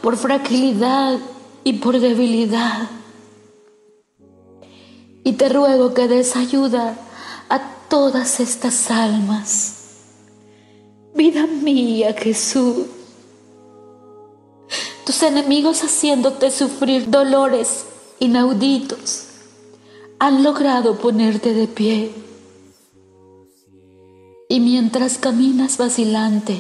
por 0.01 0.15
fragilidad 0.15 1.17
y 1.63 1.73
por 1.73 1.99
debilidad. 1.99 2.89
Y 5.23 5.33
te 5.33 5.49
ruego 5.49 5.93
que 5.93 6.07
des 6.07 6.35
ayuda 6.35 6.95
a 7.49 7.59
todas 7.89 8.39
estas 8.39 8.91
almas. 8.91 9.75
Vida 11.15 11.47
mía, 11.47 12.13
Jesús. 12.13 12.85
Tus 15.05 15.23
enemigos 15.23 15.83
haciéndote 15.83 16.51
sufrir 16.51 17.09
dolores 17.09 17.85
inauditos 18.19 19.28
han 20.19 20.43
logrado 20.43 20.97
ponerte 20.97 21.53
de 21.53 21.67
pie. 21.67 22.11
Y 24.49 24.59
mientras 24.59 25.17
caminas 25.17 25.77
vacilante, 25.77 26.59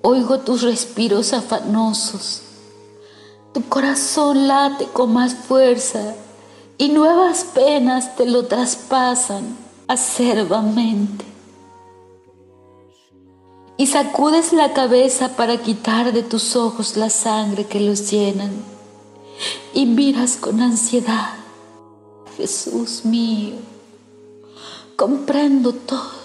oigo 0.00 0.40
tus 0.40 0.62
respiros 0.62 1.34
afanosos. 1.34 2.42
Tu 3.52 3.62
corazón 3.68 4.48
late 4.48 4.86
con 4.86 5.12
más 5.12 5.34
fuerza 5.34 6.14
y 6.78 6.88
nuevas 6.88 7.44
penas 7.44 8.16
te 8.16 8.24
lo 8.24 8.46
traspasan 8.46 9.56
acerbamente. 9.86 11.26
Y 13.76 13.88
sacudes 13.88 14.52
la 14.52 14.72
cabeza 14.72 15.36
para 15.36 15.58
quitar 15.58 16.12
de 16.12 16.22
tus 16.22 16.56
ojos 16.56 16.96
la 16.96 17.10
sangre 17.10 17.66
que 17.66 17.80
los 17.80 18.10
llenan. 18.10 18.52
Y 19.74 19.86
miras 19.86 20.36
con 20.36 20.60
ansiedad, 20.60 21.39
Jesús 22.36 23.04
mío, 23.04 23.56
comprendo 24.96 25.72
todo. 25.72 26.20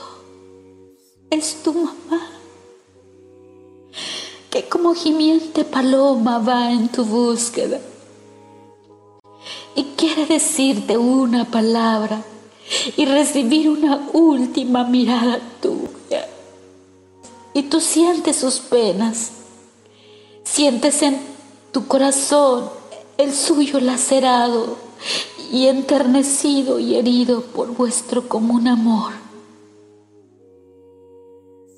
Es 1.29 1.63
tu 1.63 1.74
mamá, 1.74 2.29
que 4.50 4.67
como 4.69 4.93
gimiente 4.93 5.65
paloma 5.65 6.39
va 6.39 6.71
en 6.71 6.88
tu 6.89 7.03
búsqueda 7.03 7.79
y 9.75 9.83
quiere 9.97 10.25
decirte 10.25 10.97
una 10.97 11.45
palabra 11.51 12.24
y 12.95 13.05
recibir 13.05 13.69
una 13.69 14.09
última 14.13 14.85
mirada 14.85 15.39
tuya. 15.62 16.27
Y 17.53 17.63
tú 17.63 17.81
sientes 17.81 18.38
sus 18.38 18.59
penas, 18.59 19.31
sientes 20.43 21.01
en 21.01 21.19
tu 21.71 21.88
corazón 21.88 22.69
el 23.17 23.33
suyo 23.33 23.79
lacerado 23.79 24.77
y 25.55 25.69
enternecido 25.69 26.79
y 26.79 26.95
herido 26.95 27.39
por 27.41 27.69
vuestro 27.77 28.27
común 28.27 28.67
amor. 28.67 29.13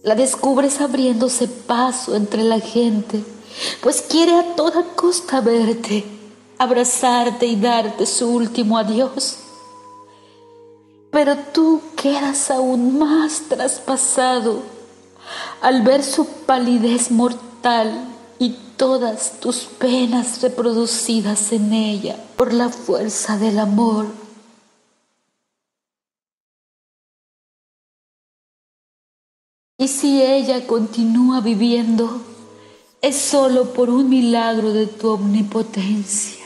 La 0.02 0.16
descubres 0.16 0.82
abriéndose 0.82 1.48
paso 1.48 2.16
entre 2.16 2.42
la 2.44 2.60
gente, 2.60 3.24
pues 3.84 4.02
quiere 4.02 4.34
a 4.34 4.56
toda 4.56 4.84
costa 4.96 5.42
verte 5.42 6.04
abrazarte 6.58 7.46
y 7.46 7.56
darte 7.56 8.08
su 8.08 8.28
último 8.28 8.80
adiós. 8.80 9.38
Pero 11.12 11.38
tú 11.54 11.80
quedas 11.96 12.50
aún 12.50 12.98
más 12.98 13.44
traspasado 13.48 14.64
al 15.62 15.84
ver 15.84 16.04
su 16.04 16.26
palidez 16.26 17.12
mortal 17.12 18.08
y 18.40 18.56
todas 18.78 19.40
tus 19.40 19.66
penas 19.66 20.42
reproducidas 20.42 21.52
en 21.52 21.74
ella 21.74 22.16
por 22.38 22.54
la 22.54 22.70
fuerza 22.70 23.38
del 23.38 23.60
amor. 23.60 24.06
Y 29.80 29.88
si 29.88 30.22
ella 30.22 30.66
continúa 30.66 31.42
viviendo, 31.42 32.22
es 33.02 33.16
solo 33.16 33.74
por 33.74 33.90
un 33.90 34.10
milagro 34.10 34.74
de 34.74 34.88
tu 34.88 35.10
omnipotencia. 35.10 36.46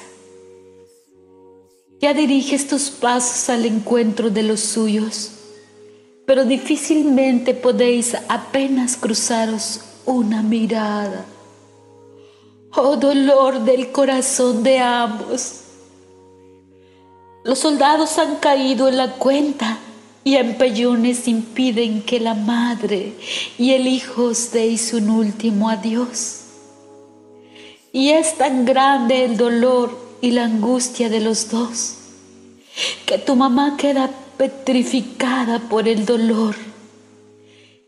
Ya 2.01 2.13
diriges 2.13 2.67
tus 2.67 2.89
pasos 2.89 3.49
al 3.49 3.65
encuentro 3.65 4.29
de 4.29 4.43
los 4.43 4.59
suyos, 4.59 5.31
pero 6.25 6.45
difícilmente 6.45 7.53
podéis 7.53 8.15
apenas 8.27 8.97
cruzaros 8.97 9.81
una 10.05 10.41
mirada. 10.41 11.25
Oh 12.73 12.95
dolor 12.95 13.61
del 13.65 13.91
corazón 13.91 14.63
de 14.63 14.79
ambos. 14.79 15.61
Los 17.43 17.59
soldados 17.59 18.17
han 18.17 18.37
caído 18.37 18.87
en 18.87 18.97
la 18.97 19.13
cuenta 19.13 19.79
y 20.23 20.35
empellones 20.35 21.27
impiden 21.27 22.03
que 22.03 22.19
la 22.19 22.33
madre 22.33 23.13
y 23.57 23.73
el 23.73 23.87
hijo 23.87 24.25
os 24.25 24.51
deis 24.51 24.93
un 24.93 25.09
último 25.09 25.69
adiós. 25.69 26.41
Y 27.91 28.09
es 28.09 28.37
tan 28.37 28.63
grande 28.63 29.25
el 29.25 29.35
dolor 29.37 29.97
y 30.21 30.31
la 30.31 30.45
angustia 30.45 31.09
de 31.09 31.19
los 31.19 31.49
dos, 31.49 31.95
que 33.05 33.17
tu 33.17 33.35
mamá 33.35 33.75
queda 33.75 34.11
petrificada 34.37 35.59
por 35.59 35.87
el 35.87 36.05
dolor 36.05 36.55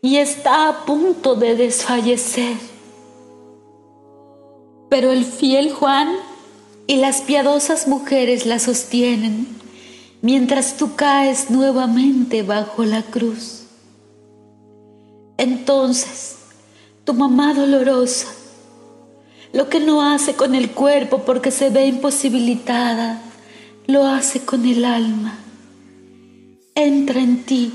y 0.02 0.18
está 0.18 0.68
a 0.68 0.84
punto 0.84 1.34
de 1.36 1.56
desfallecer. 1.56 2.73
Pero 4.94 5.10
el 5.10 5.24
fiel 5.24 5.72
Juan 5.72 6.08
y 6.86 6.98
las 6.98 7.20
piadosas 7.20 7.88
mujeres 7.88 8.46
la 8.46 8.60
sostienen 8.60 9.48
mientras 10.22 10.76
tú 10.76 10.94
caes 10.94 11.50
nuevamente 11.50 12.44
bajo 12.44 12.84
la 12.84 13.02
cruz. 13.02 13.64
Entonces, 15.36 16.36
tu 17.02 17.12
mamá 17.12 17.54
dolorosa 17.54 18.28
lo 19.52 19.68
que 19.68 19.80
no 19.80 20.00
hace 20.00 20.34
con 20.34 20.54
el 20.54 20.70
cuerpo 20.70 21.24
porque 21.24 21.50
se 21.50 21.70
ve 21.70 21.86
imposibilitada, 21.86 23.20
lo 23.88 24.06
hace 24.06 24.44
con 24.44 24.64
el 24.64 24.84
alma. 24.84 25.36
Entra 26.76 27.18
en 27.20 27.42
ti, 27.42 27.72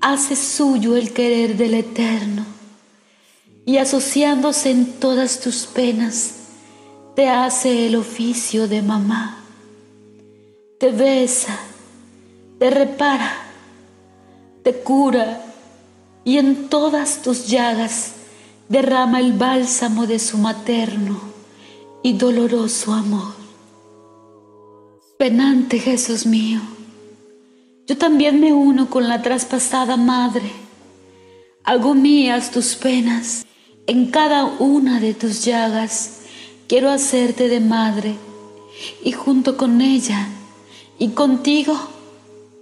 hace 0.00 0.34
suyo 0.34 0.96
el 0.96 1.12
querer 1.12 1.56
del 1.56 1.74
Eterno 1.74 2.59
y 3.70 3.78
asociándose 3.78 4.72
en 4.72 4.94
todas 4.94 5.38
tus 5.38 5.64
penas, 5.66 6.34
te 7.14 7.28
hace 7.28 7.86
el 7.86 7.94
oficio 7.94 8.66
de 8.66 8.82
mamá. 8.82 9.44
Te 10.80 10.90
besa, 10.90 11.56
te 12.58 12.68
repara, 12.68 13.32
te 14.64 14.74
cura 14.74 15.40
y 16.24 16.38
en 16.38 16.68
todas 16.68 17.22
tus 17.22 17.46
llagas 17.46 18.14
derrama 18.68 19.20
el 19.20 19.34
bálsamo 19.34 20.08
de 20.08 20.18
su 20.18 20.38
materno 20.38 21.20
y 22.02 22.14
doloroso 22.14 22.92
amor. 22.92 23.34
Penante 25.16 25.78
Jesús 25.78 26.26
mío, 26.26 26.60
yo 27.86 27.96
también 27.96 28.40
me 28.40 28.52
uno 28.52 28.90
con 28.90 29.06
la 29.06 29.22
traspasada 29.22 29.96
madre. 29.96 30.50
Hago 31.62 31.94
mías 31.94 32.50
tus 32.50 32.74
penas, 32.74 33.46
en 33.90 34.12
cada 34.12 34.44
una 34.44 35.00
de 35.00 35.14
tus 35.14 35.44
llagas 35.44 36.20
quiero 36.68 36.90
hacerte 36.90 37.48
de 37.48 37.58
madre 37.58 38.14
y 39.02 39.10
junto 39.10 39.56
con 39.56 39.80
ella 39.80 40.28
y 40.96 41.08
contigo 41.08 41.76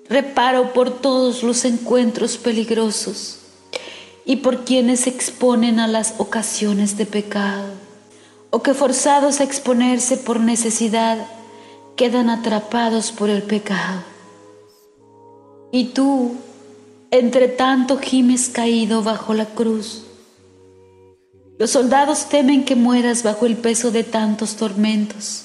reparo 0.08 0.72
por 0.72 0.88
todos 0.88 1.42
los 1.42 1.66
encuentros 1.66 2.38
peligrosos 2.38 3.40
y 4.24 4.36
por 4.36 4.64
quienes 4.64 5.00
se 5.00 5.10
exponen 5.10 5.80
a 5.80 5.86
las 5.86 6.14
ocasiones 6.16 6.96
de 6.96 7.04
pecado, 7.04 7.74
o 8.48 8.62
que 8.62 8.72
forzados 8.72 9.40
a 9.40 9.44
exponerse 9.44 10.16
por 10.16 10.40
necesidad 10.40 11.18
quedan 11.94 12.30
atrapados 12.30 13.12
por 13.12 13.28
el 13.28 13.42
pecado. 13.42 14.02
Y 15.72 15.88
tú, 15.88 16.36
entre 17.10 17.48
tanto, 17.48 17.98
gimes 17.98 18.48
caído 18.48 19.02
bajo 19.02 19.34
la 19.34 19.44
cruz. 19.44 20.04
Los 21.58 21.70
soldados 21.70 22.28
temen 22.28 22.64
que 22.64 22.76
mueras 22.76 23.24
bajo 23.24 23.44
el 23.44 23.56
peso 23.56 23.90
de 23.90 24.04
tantos 24.04 24.54
tormentos 24.54 25.42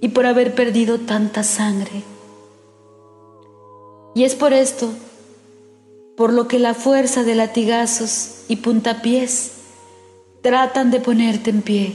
y 0.00 0.08
por 0.08 0.24
haber 0.24 0.54
perdido 0.54 0.98
tanta 0.98 1.42
sangre. 1.42 2.02
Y 4.14 4.24
es 4.24 4.34
por 4.34 4.54
esto, 4.54 4.90
por 6.16 6.32
lo 6.32 6.48
que 6.48 6.58
la 6.58 6.72
fuerza 6.72 7.22
de 7.22 7.34
latigazos 7.34 8.44
y 8.48 8.56
puntapiés 8.56 9.52
tratan 10.40 10.90
de 10.90 11.00
ponerte 11.00 11.50
en 11.50 11.60
pie. 11.60 11.92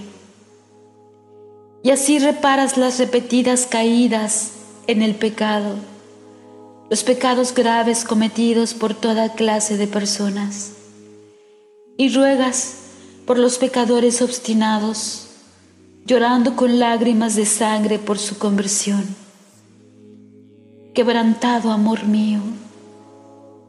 Y 1.82 1.90
así 1.90 2.20
reparas 2.20 2.78
las 2.78 3.00
repetidas 3.00 3.66
caídas 3.66 4.52
en 4.86 5.02
el 5.02 5.16
pecado, 5.16 5.78
los 6.92 7.04
pecados 7.04 7.56
graves 7.56 8.04
cometidos 8.04 8.76
por 8.76 8.94
toda 8.94 9.34
clase 9.34 9.78
de 9.78 9.88
personas. 9.88 10.74
Y 11.98 12.14
ruegas 12.14 12.81
por 13.32 13.40
los 13.40 13.60
pecadores 13.60 14.22
obstinados, 14.22 15.28
llorando 16.06 16.58
con 16.58 16.80
lágrimas 16.80 17.34
de 17.38 17.46
sangre 17.46 17.98
por 17.98 18.20
su 18.20 18.38
conversión. 18.38 19.06
Quebrantado 20.94 21.72
amor 21.72 22.04
mío, 22.04 22.42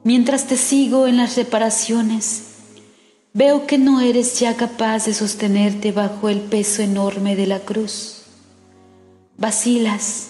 mientras 0.02 0.48
te 0.48 0.56
sigo 0.56 1.06
en 1.06 1.16
las 1.16 1.36
reparaciones, 1.36 2.42
Veo 3.34 3.68
que 3.68 3.78
no 3.78 4.00
eres 4.00 4.40
ya 4.40 4.56
capaz 4.56 5.06
de 5.06 5.14
sostenerte 5.14 5.92
bajo 5.92 6.28
el 6.28 6.40
peso 6.40 6.82
enorme 6.82 7.36
de 7.36 7.46
la 7.46 7.60
cruz. 7.60 8.22
Vacilas 9.38 10.26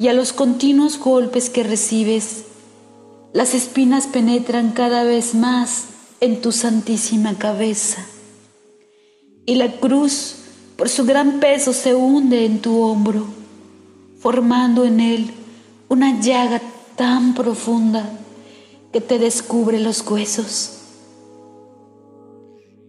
y 0.00 0.08
a 0.08 0.12
los 0.12 0.32
continuos 0.32 0.98
golpes 0.98 1.48
que 1.48 1.62
recibes, 1.62 2.42
las 3.32 3.54
espinas 3.54 4.08
penetran 4.08 4.72
cada 4.72 5.04
vez 5.04 5.36
más 5.36 5.84
en 6.20 6.40
tu 6.40 6.50
santísima 6.50 7.38
cabeza. 7.38 8.04
Y 9.46 9.54
la 9.54 9.72
cruz, 9.78 10.34
por 10.76 10.88
su 10.88 11.06
gran 11.06 11.38
peso, 11.38 11.72
se 11.72 11.94
hunde 11.94 12.44
en 12.44 12.60
tu 12.60 12.82
hombro, 12.82 13.24
formando 14.18 14.84
en 14.84 14.98
él 14.98 15.30
una 15.88 16.20
llaga 16.20 16.60
tan 16.96 17.34
profunda 17.34 18.10
que 18.92 19.00
te 19.00 19.20
descubre 19.20 19.78
los 19.78 20.04
huesos. 20.06 20.72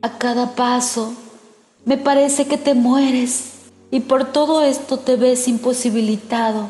A 0.01 0.17
cada 0.17 0.55
paso 0.55 1.13
me 1.85 1.97
parece 1.97 2.47
que 2.47 2.57
te 2.57 2.73
mueres 2.73 3.51
y 3.91 3.99
por 3.99 4.31
todo 4.31 4.63
esto 4.63 4.97
te 4.97 5.15
ves 5.15 5.47
imposibilitado 5.47 6.67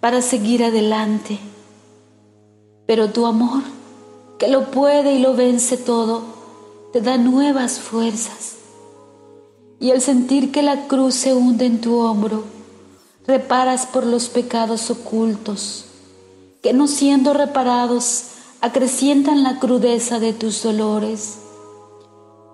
para 0.00 0.20
seguir 0.20 0.64
adelante. 0.64 1.38
Pero 2.86 3.10
tu 3.10 3.26
amor, 3.26 3.62
que 4.38 4.48
lo 4.48 4.70
puede 4.70 5.14
y 5.14 5.18
lo 5.20 5.34
vence 5.34 5.76
todo, 5.76 6.22
te 6.92 7.00
da 7.00 7.16
nuevas 7.16 7.78
fuerzas. 7.78 8.56
Y 9.82 9.90
al 9.90 10.00
sentir 10.00 10.50
que 10.50 10.62
la 10.62 10.86
cruz 10.86 11.14
se 11.14 11.34
hunde 11.34 11.66
en 11.66 11.82
tu 11.82 11.98
hombro, 11.98 12.44
reparas 13.26 13.84
por 13.84 14.06
los 14.06 14.30
pecados 14.30 14.90
ocultos, 14.90 15.84
que 16.62 16.72
no 16.72 16.88
siendo 16.88 17.34
reparados 17.34 18.28
acrecientan 18.62 19.42
la 19.42 19.58
crudeza 19.58 20.20
de 20.20 20.32
tus 20.32 20.62
dolores 20.62 21.42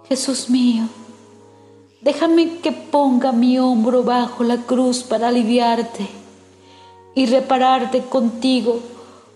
Jesús 0.09 0.49
mío, 0.49 0.85
déjame 2.01 2.61
que 2.61 2.73
ponga 2.73 3.31
mi 3.31 3.59
hombro 3.59 4.03
bajo 4.03 4.43
la 4.43 4.57
cruz 4.63 5.03
para 5.03 5.29
aliviarte 5.29 6.09
y 7.15 7.27
repararte 7.27 8.05
contigo 8.05 8.81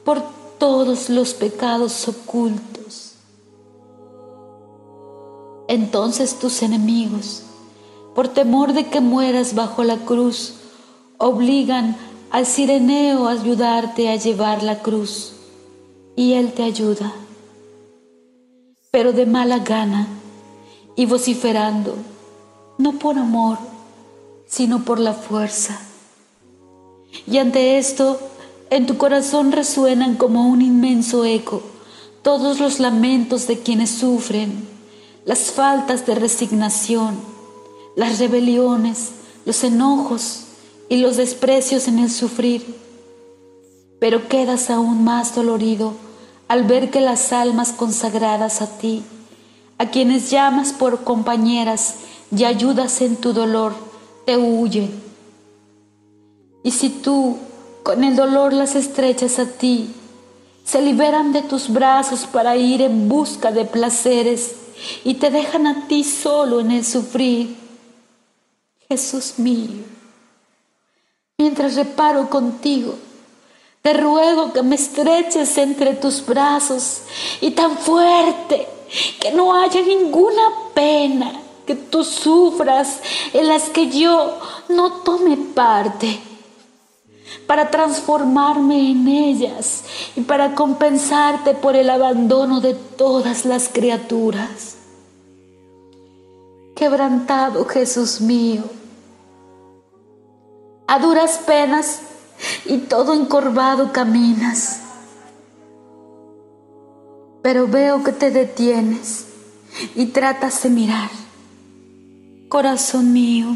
por 0.02 0.22
todos 0.58 1.10
los 1.10 1.34
pecados 1.34 2.08
ocultos. 2.08 3.16
Entonces 5.68 6.38
tus 6.38 6.62
enemigos, 6.62 7.42
por 8.14 8.28
temor 8.28 8.72
de 8.72 8.86
que 8.86 9.00
mueras 9.00 9.54
bajo 9.54 9.84
la 9.84 9.96
cruz, 9.98 10.54
obligan 11.18 11.96
al 12.30 12.46
sireneo 12.46 13.28
a 13.28 13.32
ayudarte 13.32 14.08
a 14.10 14.16
llevar 14.16 14.62
la 14.62 14.80
cruz, 14.80 15.32
y 16.16 16.34
él 16.34 16.52
te 16.52 16.62
ayuda. 16.62 17.12
Pero 18.90 19.12
de 19.12 19.26
mala 19.26 19.58
gana, 19.58 20.08
y 20.96 21.06
vociferando, 21.06 21.96
no 22.78 22.92
por 22.98 23.18
amor, 23.18 23.58
sino 24.46 24.84
por 24.84 24.98
la 24.98 25.14
fuerza. 25.14 25.80
Y 27.26 27.38
ante 27.38 27.78
esto, 27.78 28.18
en 28.70 28.86
tu 28.86 28.96
corazón 28.96 29.52
resuenan 29.52 30.16
como 30.16 30.48
un 30.48 30.62
inmenso 30.62 31.24
eco 31.24 31.62
todos 32.22 32.60
los 32.60 32.78
lamentos 32.78 33.48
de 33.48 33.58
quienes 33.58 33.90
sufren, 33.90 34.68
las 35.24 35.50
faltas 35.50 36.06
de 36.06 36.14
resignación, 36.14 37.31
las 37.96 38.18
rebeliones, 38.18 39.12
los 39.44 39.62
enojos 39.64 40.44
y 40.88 40.96
los 40.96 41.16
desprecios 41.16 41.88
en 41.88 41.98
el 41.98 42.10
sufrir. 42.10 42.76
Pero 44.00 44.28
quedas 44.28 44.70
aún 44.70 45.04
más 45.04 45.34
dolorido 45.34 45.94
al 46.48 46.64
ver 46.64 46.90
que 46.90 47.00
las 47.00 47.32
almas 47.32 47.72
consagradas 47.72 48.62
a 48.62 48.78
ti 48.78 49.02
a 49.82 49.90
quienes 49.90 50.30
llamas 50.30 50.72
por 50.72 51.02
compañeras 51.02 51.96
y 52.30 52.44
ayudas 52.44 53.00
en 53.00 53.16
tu 53.16 53.32
dolor, 53.32 53.74
te 54.24 54.36
huyen. 54.36 54.92
Y 56.62 56.70
si 56.70 56.88
tú 56.88 57.36
con 57.82 58.04
el 58.04 58.14
dolor 58.14 58.52
las 58.52 58.76
estrechas 58.76 59.40
a 59.40 59.46
ti, 59.46 59.90
se 60.64 60.80
liberan 60.80 61.32
de 61.32 61.42
tus 61.42 61.68
brazos 61.68 62.26
para 62.26 62.56
ir 62.56 62.80
en 62.80 63.08
busca 63.08 63.50
de 63.50 63.64
placeres 63.64 64.54
y 65.02 65.14
te 65.14 65.30
dejan 65.30 65.66
a 65.66 65.88
ti 65.88 66.04
solo 66.04 66.60
en 66.60 66.70
el 66.70 66.84
sufrir. 66.84 67.56
Jesús 68.92 69.38
mío, 69.38 69.84
mientras 71.38 71.76
reparo 71.76 72.28
contigo, 72.28 72.94
te 73.80 73.94
ruego 73.94 74.52
que 74.52 74.62
me 74.62 74.74
estreches 74.74 75.56
entre 75.56 75.94
tus 75.94 76.26
brazos 76.26 77.00
y 77.40 77.52
tan 77.52 77.78
fuerte 77.78 78.68
que 79.18 79.32
no 79.32 79.54
haya 79.54 79.80
ninguna 79.80 80.42
pena 80.74 81.40
que 81.66 81.74
tú 81.74 82.04
sufras 82.04 83.00
en 83.32 83.48
las 83.48 83.70
que 83.70 83.88
yo 83.88 84.38
no 84.68 84.92
tome 85.00 85.38
parte, 85.38 86.20
para 87.46 87.70
transformarme 87.70 88.90
en 88.90 89.08
ellas 89.08 89.84
y 90.16 90.20
para 90.20 90.54
compensarte 90.54 91.54
por 91.54 91.76
el 91.76 91.88
abandono 91.88 92.60
de 92.60 92.74
todas 92.74 93.46
las 93.46 93.70
criaturas. 93.70 94.76
Quebrantado 96.74 97.64
Jesús 97.66 98.20
mío, 98.20 98.64
a 100.92 100.98
duras 100.98 101.40
penas 101.46 102.00
y 102.66 102.78
todo 102.78 103.14
encorvado 103.14 103.92
caminas 103.92 104.82
pero 107.42 107.66
veo 107.66 108.04
que 108.04 108.12
te 108.12 108.30
detienes 108.30 109.26
y 109.96 110.06
tratas 110.06 110.62
de 110.62 110.70
mirar. 110.70 111.10
Corazón 112.48 113.12
mío, 113.12 113.48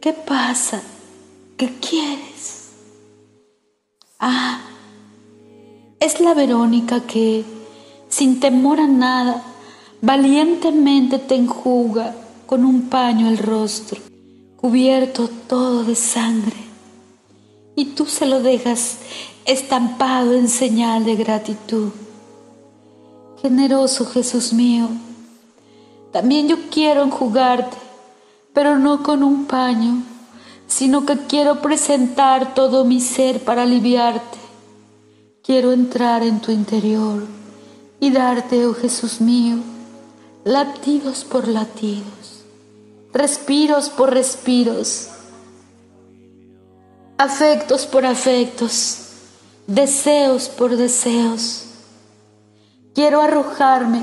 ¿qué 0.00 0.12
pasa? 0.12 0.82
¿Qué 1.56 1.72
quieres? 1.80 2.72
Ah, 4.20 4.60
es 5.98 6.20
la 6.20 6.34
Verónica 6.34 7.00
que, 7.06 7.44
sin 8.08 8.38
temor 8.38 8.80
a 8.80 8.86
nada, 8.86 9.42
valientemente 10.02 11.18
te 11.18 11.36
enjuga 11.36 12.14
con 12.46 12.64
un 12.64 12.90
paño 12.90 13.28
el 13.28 13.38
rostro, 13.38 14.00
cubierto 14.64 15.28
todo 15.28 15.84
de 15.84 15.94
sangre, 15.94 16.56
y 17.76 17.84
tú 17.84 18.06
se 18.06 18.24
lo 18.24 18.40
dejas 18.40 18.96
estampado 19.44 20.32
en 20.32 20.48
señal 20.48 21.04
de 21.04 21.16
gratitud. 21.16 21.90
Generoso 23.42 24.06
Jesús 24.06 24.54
mío, 24.54 24.88
también 26.12 26.48
yo 26.48 26.56
quiero 26.70 27.02
enjugarte, 27.02 27.76
pero 28.54 28.78
no 28.78 29.02
con 29.02 29.22
un 29.22 29.44
paño, 29.44 30.02
sino 30.66 31.04
que 31.04 31.18
quiero 31.18 31.60
presentar 31.60 32.54
todo 32.54 32.86
mi 32.86 33.02
ser 33.02 33.44
para 33.44 33.64
aliviarte. 33.64 34.38
Quiero 35.42 35.72
entrar 35.72 36.22
en 36.22 36.40
tu 36.40 36.52
interior 36.52 37.26
y 38.00 38.10
darte, 38.10 38.64
oh 38.64 38.72
Jesús 38.72 39.20
mío, 39.20 39.56
latidos 40.42 41.22
por 41.22 41.48
latidos, 41.48 42.23
respiros 43.14 43.88
por 43.88 44.12
respiros, 44.12 45.08
afectos 47.16 47.86
por 47.86 48.04
afectos, 48.04 48.98
deseos 49.66 50.48
por 50.50 50.76
deseos 50.76 51.64
Quiero 52.94 53.20
arrojarme 53.20 54.02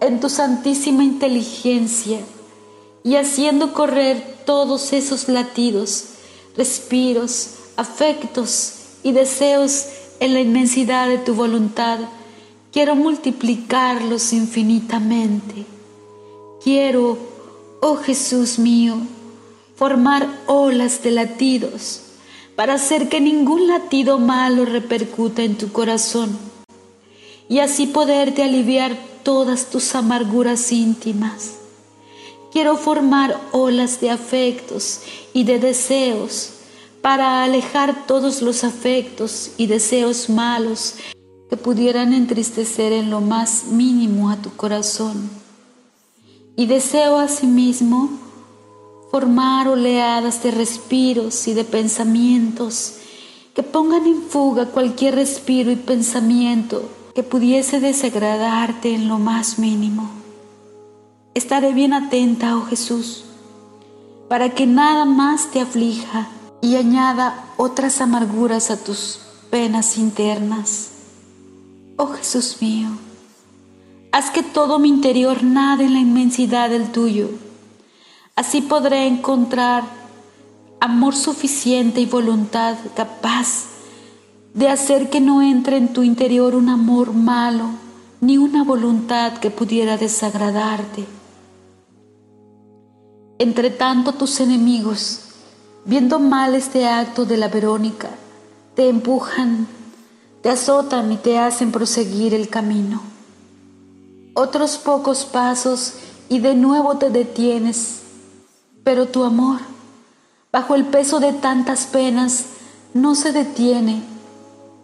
en 0.00 0.18
tu 0.18 0.28
santísima 0.28 1.04
inteligencia 1.04 2.18
y 3.04 3.14
haciendo 3.14 3.72
correr 3.72 4.38
todos 4.44 4.92
esos 4.92 5.28
latidos, 5.28 6.06
respiros, 6.56 7.50
afectos 7.76 8.72
y 9.04 9.12
deseos 9.12 9.86
en 10.18 10.34
la 10.34 10.40
inmensidad 10.40 11.06
de 11.06 11.18
tu 11.18 11.34
voluntad, 11.34 12.00
quiero 12.72 12.96
multiplicarlos 12.96 14.32
infinitamente. 14.32 15.64
Quiero, 16.64 17.16
oh 17.80 17.96
Jesús 17.96 18.58
mío, 18.58 18.98
formar 19.74 20.28
olas 20.46 21.02
de 21.02 21.10
latidos 21.10 22.02
para 22.56 22.74
hacer 22.74 23.08
que 23.08 23.20
ningún 23.20 23.66
latido 23.66 24.18
malo 24.18 24.64
repercuta 24.64 25.42
en 25.42 25.56
tu 25.56 25.72
corazón 25.72 26.36
y 27.48 27.58
así 27.60 27.86
poderte 27.86 28.42
aliviar 28.42 28.96
todas 29.22 29.66
tus 29.70 29.94
amarguras 29.94 30.72
íntimas. 30.72 31.56
Quiero 32.52 32.76
formar 32.76 33.38
olas 33.52 34.00
de 34.00 34.10
afectos 34.10 35.00
y 35.34 35.44
de 35.44 35.58
deseos 35.58 36.52
para 37.02 37.44
alejar 37.44 38.06
todos 38.06 38.40
los 38.42 38.64
afectos 38.64 39.50
y 39.58 39.66
deseos 39.66 40.28
malos 40.30 40.94
que 41.50 41.56
pudieran 41.56 42.12
entristecer 42.12 42.92
en 42.92 43.10
lo 43.10 43.20
más 43.20 43.64
mínimo 43.66 44.30
a 44.30 44.36
tu 44.36 44.50
corazón. 44.56 45.45
Y 46.56 46.66
deseo 46.66 47.18
asimismo 47.18 48.08
formar 49.10 49.68
oleadas 49.68 50.42
de 50.42 50.50
respiros 50.50 51.46
y 51.48 51.54
de 51.54 51.64
pensamientos 51.64 52.96
que 53.54 53.62
pongan 53.62 54.06
en 54.06 54.22
fuga 54.22 54.66
cualquier 54.66 55.14
respiro 55.14 55.70
y 55.70 55.76
pensamiento 55.76 56.88
que 57.14 57.22
pudiese 57.22 57.80
desagradarte 57.80 58.94
en 58.94 59.08
lo 59.08 59.18
más 59.18 59.58
mínimo. 59.58 60.10
Estaré 61.34 61.72
bien 61.72 61.92
atenta, 61.92 62.56
oh 62.56 62.64
Jesús, 62.66 63.24
para 64.28 64.50
que 64.54 64.66
nada 64.66 65.04
más 65.04 65.50
te 65.50 65.60
aflija 65.60 66.28
y 66.60 66.76
añada 66.76 67.52
otras 67.56 68.00
amarguras 68.00 68.70
a 68.70 68.82
tus 68.82 69.20
penas 69.50 69.98
internas. 69.98 70.90
Oh 71.96 72.08
Jesús 72.08 72.58
mío, 72.60 72.88
haz 74.16 74.30
que 74.30 74.42
todo 74.42 74.78
mi 74.78 74.88
interior 74.88 75.44
nade 75.44 75.84
en 75.84 75.92
la 75.92 76.00
inmensidad 76.00 76.70
del 76.70 76.90
tuyo. 76.90 77.28
Así 78.34 78.62
podré 78.62 79.06
encontrar 79.06 79.84
amor 80.80 81.14
suficiente 81.14 82.00
y 82.00 82.06
voluntad 82.06 82.76
capaz 82.94 83.66
de 84.54 84.70
hacer 84.70 85.10
que 85.10 85.20
no 85.20 85.42
entre 85.42 85.76
en 85.76 85.92
tu 85.92 86.02
interior 86.02 86.54
un 86.54 86.70
amor 86.70 87.12
malo 87.12 87.66
ni 88.22 88.38
una 88.38 88.64
voluntad 88.64 89.34
que 89.34 89.50
pudiera 89.50 89.98
desagradarte. 89.98 91.04
Entre 93.38 93.68
tanto 93.68 94.12
tus 94.12 94.40
enemigos, 94.40 95.20
viendo 95.84 96.18
mal 96.18 96.54
este 96.54 96.88
acto 96.88 97.26
de 97.26 97.36
la 97.36 97.48
Verónica, 97.48 98.08
te 98.74 98.88
empujan 98.88 99.68
te 100.40 100.48
azotan 100.48 101.10
y 101.12 101.16
te 101.16 101.38
hacen 101.38 101.72
proseguir 101.72 102.32
el 102.32 102.48
camino. 102.48 103.15
Otros 104.38 104.76
pocos 104.76 105.24
pasos 105.24 105.94
y 106.28 106.40
de 106.40 106.54
nuevo 106.54 106.98
te 106.98 107.08
detienes, 107.08 108.02
pero 108.84 109.08
tu 109.08 109.24
amor, 109.24 109.60
bajo 110.52 110.74
el 110.74 110.84
peso 110.84 111.20
de 111.20 111.32
tantas 111.32 111.86
penas, 111.86 112.44
no 112.92 113.14
se 113.14 113.32
detiene 113.32 114.02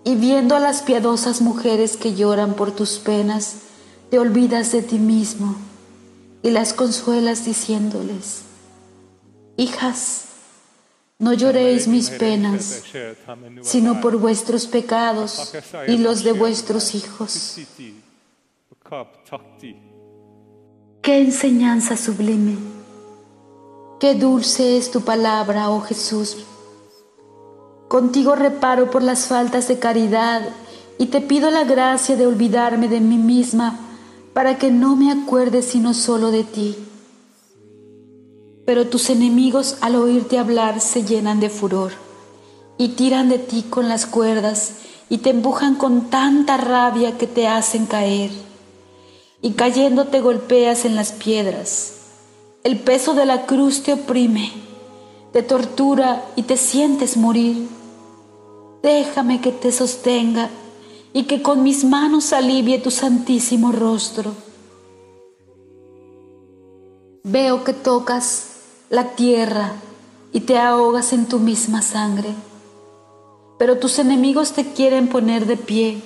y 0.05 0.15
viendo 0.15 0.57
a 0.57 0.59
las 0.59 0.81
piadosas 0.81 1.43
mujeres 1.43 1.99
que 1.99 2.15
lloran 2.15 2.55
por 2.55 2.73
tus 2.73 2.93
penas, 2.93 3.57
te 4.11 4.19
olvidas 4.19 4.73
de 4.73 4.81
ti 4.81 4.99
mismo 4.99 5.55
y 6.43 6.49
las 6.49 6.73
consuelas 6.73 7.45
diciéndoles, 7.45 8.45
hijas, 9.59 10.29
no 11.19 11.35
lloréis 11.35 11.89
mis 11.89 12.09
penas, 12.09 12.85
sino 13.61 14.01
por 14.01 14.17
vuestros 14.17 14.67
pecados 14.67 15.53
y 15.89 15.99
los 15.99 16.25
de 16.25 16.33
vuestros 16.33 16.95
hijos. 16.95 17.59
Qué 21.01 21.19
enseñanza 21.19 21.97
sublime, 21.97 22.59
qué 23.99 24.15
dulce 24.15 24.77
es 24.77 24.91
tu 24.91 25.01
palabra, 25.01 25.71
oh 25.71 25.81
Jesús. 25.81 26.45
Contigo 27.89 28.35
reparo 28.35 28.91
por 28.91 29.03
las 29.03 29.29
faltas 29.29 29.69
de 29.69 29.79
caridad 29.79 30.43
y 30.99 31.07
te 31.07 31.23
pido 31.23 31.51
la 31.51 31.65
gracia 31.65 32.17
de 32.17 32.27
olvidarme 32.27 32.89
de 32.89 33.01
mí 33.01 33.17
misma 33.17 33.79
para 34.35 34.59
que 34.59 34.71
no 34.71 34.95
me 34.95 35.11
acuerde 35.11 35.63
sino 35.63 35.95
solo 35.95 36.31
de 36.31 36.45
ti. 36.45 36.77
Pero 38.67 38.89
tus 38.89 39.09
enemigos 39.09 39.79
al 39.81 39.97
oírte 39.97 40.39
hablar 40.39 40.81
se 40.83 41.03
llenan 41.03 41.41
de 41.41 41.49
furor 41.49 41.93
y 42.77 42.89
tiran 42.89 43.31
de 43.31 43.39
ti 43.39 43.65
con 43.71 43.89
las 43.89 44.05
cuerdas 44.05 44.81
y 45.09 45.19
te 45.19 45.31
empujan 45.31 45.77
con 45.77 46.11
tanta 46.11 46.59
rabia 46.59 47.17
que 47.17 47.27
te 47.27 47.49
hacen 47.49 47.87
caer. 47.87 48.52
Y 49.43 49.53
cayendo 49.53 50.07
te 50.07 50.21
golpeas 50.21 50.85
en 50.85 50.95
las 50.95 51.13
piedras. 51.13 51.95
El 52.63 52.79
peso 52.79 53.13
de 53.15 53.27
la 53.27 53.45
cruz 53.45 53.83
te 53.83 53.93
oprime, 53.93 54.53
te 55.33 55.43
tortura 55.43 56.25
y 56.37 56.45
te 56.45 56.57
sientes 56.57 57.17
morir. 57.17 57.69
Déjame 58.85 59.41
que 59.41 59.51
te 59.51 59.73
sostenga 59.73 60.49
y 61.13 61.25
que 61.25 61.43
con 61.43 61.65
mis 61.65 61.85
manos 61.85 62.33
alivie 62.33 62.79
tu 62.79 62.93
santísimo 62.93 63.73
rostro. 63.73 64.33
Veo 67.25 67.65
que 67.65 67.73
tocas 67.73 68.53
la 68.91 69.17
tierra 69.17 69.73
y 70.33 70.41
te 70.41 70.59
ahogas 70.59 71.13
en 71.13 71.27
tu 71.27 71.41
misma 71.41 71.83
sangre. 71.83 72.31
Pero 73.59 73.79
tus 73.79 73.99
enemigos 73.99 74.53
te 74.53 74.73
quieren 74.73 75.09
poner 75.09 75.47
de 75.47 75.57
pie, 75.57 76.01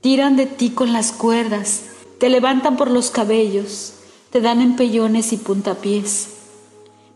tiran 0.00 0.36
de 0.36 0.46
ti 0.46 0.70
con 0.70 0.92
las 0.92 1.12
cuerdas, 1.12 1.84
te 2.18 2.28
levantan 2.28 2.76
por 2.76 2.90
los 2.90 3.10
cabellos, 3.10 3.94
te 4.30 4.40
dan 4.40 4.60
empellones 4.60 5.32
y 5.32 5.36
puntapiés. 5.36 6.28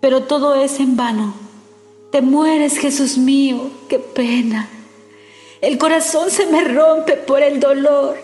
Pero 0.01 0.25
todo 0.25 0.55
es 0.55 0.81
en 0.81 0.97
vano. 0.97 1.35
Te 2.11 2.23
mueres, 2.23 2.79
Jesús 2.79 3.19
mío, 3.19 3.71
qué 3.89 3.99
pena. 3.99 4.69
El 5.61 5.79
corazón 5.79 6.31
se 6.31 6.47
me 6.47 6.63
rompe 6.65 7.17
por 7.17 7.43
el 7.43 7.61
dolor. 7.61 8.19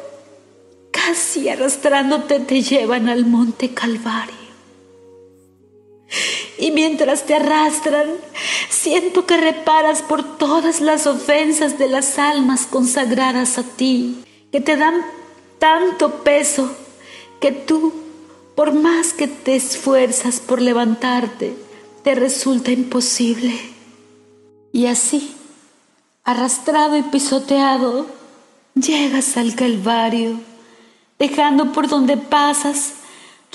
Casi 0.91 1.49
arrastrándote 1.49 2.41
te 2.41 2.63
llevan 2.63 3.09
al 3.09 3.27
monte 3.27 3.73
Calvario. 3.73 4.35
Y 6.59 6.73
mientras 6.73 7.25
te 7.25 7.35
arrastran, 7.35 8.09
siento 8.69 9.27
que 9.27 9.37
reparas 9.37 10.03
por 10.03 10.39
todas 10.39 10.81
las 10.81 11.07
ofensas 11.07 11.79
de 11.79 11.89
las 11.89 12.19
almas 12.19 12.67
consagradas 12.67 13.59
a 13.59 13.63
ti, 13.63 14.25
que 14.51 14.61
te 14.61 14.77
dan 14.77 15.05
tanto 15.59 16.23
peso 16.23 16.71
que 17.41 17.53
tú, 17.53 17.93
por 18.55 18.73
más 18.73 19.13
que 19.13 19.29
te 19.29 19.57
esfuerzas 19.57 20.41
por 20.41 20.61
levantarte, 20.61 21.55
te 22.03 22.15
resulta 22.15 22.71
imposible. 22.71 23.55
Y 24.73 24.87
así, 24.87 25.35
arrastrado 26.25 26.97
y 26.97 27.03
pisoteado, 27.03 28.07
llegas 28.75 29.37
al 29.37 29.55
Calvario, 29.55 30.41
dejando 31.19 31.73
por 31.73 31.89
donde 31.89 32.17
pasas 32.17 32.95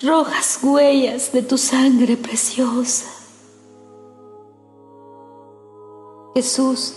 rojas 0.02 0.60
huellas 0.62 1.32
de 1.32 1.44
tu 1.44 1.58
sangre 1.58 2.18
preciosa. 2.18 3.10
Jesús 6.36 6.96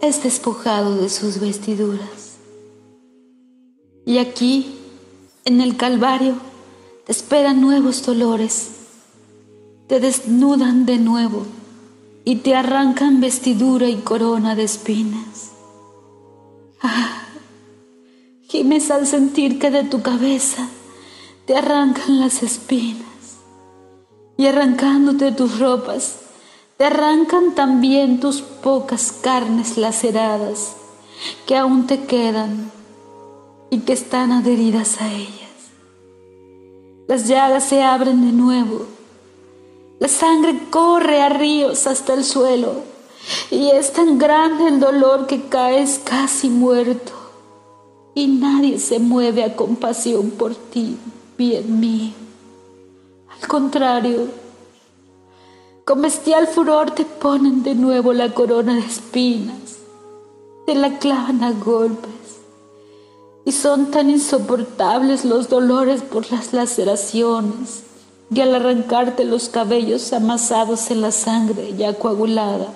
es 0.00 0.22
despojado 0.22 0.96
de 0.96 1.10
sus 1.10 1.38
vestiduras. 1.38 2.31
Y 4.04 4.18
aquí, 4.18 4.74
en 5.44 5.60
el 5.60 5.76
Calvario, 5.76 6.34
te 7.06 7.12
esperan 7.12 7.60
nuevos 7.60 8.04
dolores. 8.04 8.70
Te 9.86 10.00
desnudan 10.00 10.86
de 10.86 10.98
nuevo 10.98 11.46
y 12.24 12.36
te 12.36 12.54
arrancan 12.54 13.20
vestidura 13.20 13.88
y 13.88 13.96
corona 13.96 14.54
de 14.54 14.64
espinas. 14.64 15.52
Ah, 16.80 17.22
gimes 18.48 18.90
al 18.90 19.06
sentir 19.06 19.58
que 19.58 19.70
de 19.70 19.84
tu 19.84 20.02
cabeza 20.02 20.68
te 21.46 21.56
arrancan 21.56 22.20
las 22.20 22.42
espinas 22.42 23.02
y 24.36 24.46
arrancándote 24.46 25.32
tus 25.32 25.58
ropas, 25.58 26.16
te 26.76 26.84
arrancan 26.84 27.54
también 27.54 28.20
tus 28.20 28.40
pocas 28.40 29.12
carnes 29.12 29.76
laceradas 29.76 30.74
que 31.46 31.56
aún 31.56 31.86
te 31.86 32.04
quedan 32.04 32.70
y 33.72 33.78
que 33.78 33.94
están 33.94 34.32
adheridas 34.32 35.00
a 35.00 35.10
ellas. 35.10 35.70
Las 37.08 37.26
llagas 37.26 37.64
se 37.64 37.82
abren 37.82 38.22
de 38.26 38.32
nuevo, 38.32 38.84
la 39.98 40.08
sangre 40.08 40.68
corre 40.68 41.22
a 41.22 41.30
ríos 41.30 41.86
hasta 41.86 42.12
el 42.12 42.22
suelo. 42.22 42.82
Y 43.50 43.70
es 43.70 43.92
tan 43.94 44.18
grande 44.18 44.68
el 44.68 44.78
dolor 44.78 45.26
que 45.26 45.44
caes 45.44 46.00
casi 46.04 46.50
muerto. 46.50 47.12
Y 48.14 48.26
nadie 48.26 48.78
se 48.78 48.98
mueve 48.98 49.42
a 49.42 49.56
compasión 49.56 50.32
por 50.32 50.54
ti 50.54 50.98
bien 51.38 51.80
mío. 51.80 52.12
Al 53.40 53.48
contrario, 53.48 54.28
con 55.86 56.02
bestial 56.02 56.46
furor 56.46 56.90
te 56.90 57.06
ponen 57.06 57.62
de 57.62 57.74
nuevo 57.74 58.12
la 58.12 58.34
corona 58.34 58.74
de 58.74 58.80
espinas, 58.80 59.78
te 60.66 60.74
la 60.74 60.98
clavan 60.98 61.42
a 61.42 61.52
golpes, 61.52 62.21
y 63.44 63.52
son 63.52 63.90
tan 63.90 64.10
insoportables 64.10 65.24
los 65.24 65.48
dolores 65.48 66.02
por 66.02 66.30
las 66.30 66.52
laceraciones, 66.52 67.82
y 68.30 68.40
al 68.40 68.54
arrancarte 68.54 69.24
los 69.24 69.48
cabellos 69.48 70.12
amasados 70.12 70.90
en 70.90 71.00
la 71.00 71.10
sangre 71.10 71.74
ya 71.76 71.94
coagulada, 71.94 72.68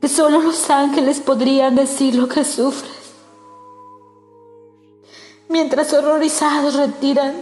que 0.00 0.08
solo 0.08 0.40
los 0.40 0.70
ángeles 0.70 1.20
podrían 1.20 1.74
decir 1.74 2.14
lo 2.14 2.28
que 2.28 2.44
sufres. 2.44 2.92
Mientras 5.48 5.92
horrorizados 5.92 6.74
retiran 6.74 7.34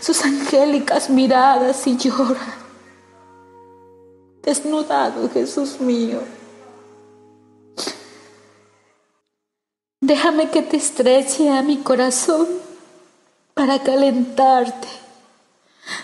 sus 0.00 0.24
angélicas 0.24 1.10
miradas 1.10 1.86
y 1.86 1.96
lloran. 1.96 2.60
Desnudado, 4.42 5.28
Jesús 5.28 5.80
mío. 5.80 6.20
Déjame 10.10 10.50
que 10.50 10.60
te 10.60 10.76
estreche 10.76 11.50
a 11.50 11.62
mi 11.62 11.76
corazón 11.76 12.48
para 13.54 13.80
calentarte, 13.84 14.88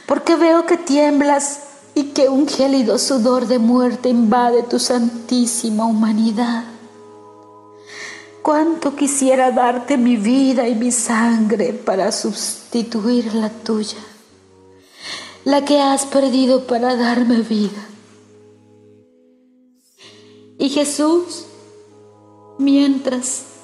porque 0.07 0.37
veo 0.37 0.64
que 0.64 0.77
tiemblas 0.77 1.62
y 1.92 2.12
que 2.14 2.29
un 2.29 2.47
gélido 2.47 3.01
sudor 3.01 3.49
de 3.49 3.59
muerte 3.59 4.09
invade 4.09 4.62
tu 4.62 4.79
santísima 4.79 5.87
humanidad. 5.87 6.62
Cuánto 8.42 8.95
quisiera 8.95 9.51
darte 9.51 9.97
mi 9.97 10.16
vida 10.16 10.69
y 10.69 10.77
mi 10.77 10.92
sangre 10.92 11.73
para 11.73 12.12
sustituir 12.12 13.35
la 13.35 13.51
tuya, 13.51 13.99
la 15.45 15.64
que 15.64 15.81
has 15.81 16.07
perdido 16.07 16.69
para 16.69 16.95
darme 16.95 17.40
vida. 17.40 17.83
Y 20.61 20.69
Jesús, 20.69 21.47
mientras 22.57 23.56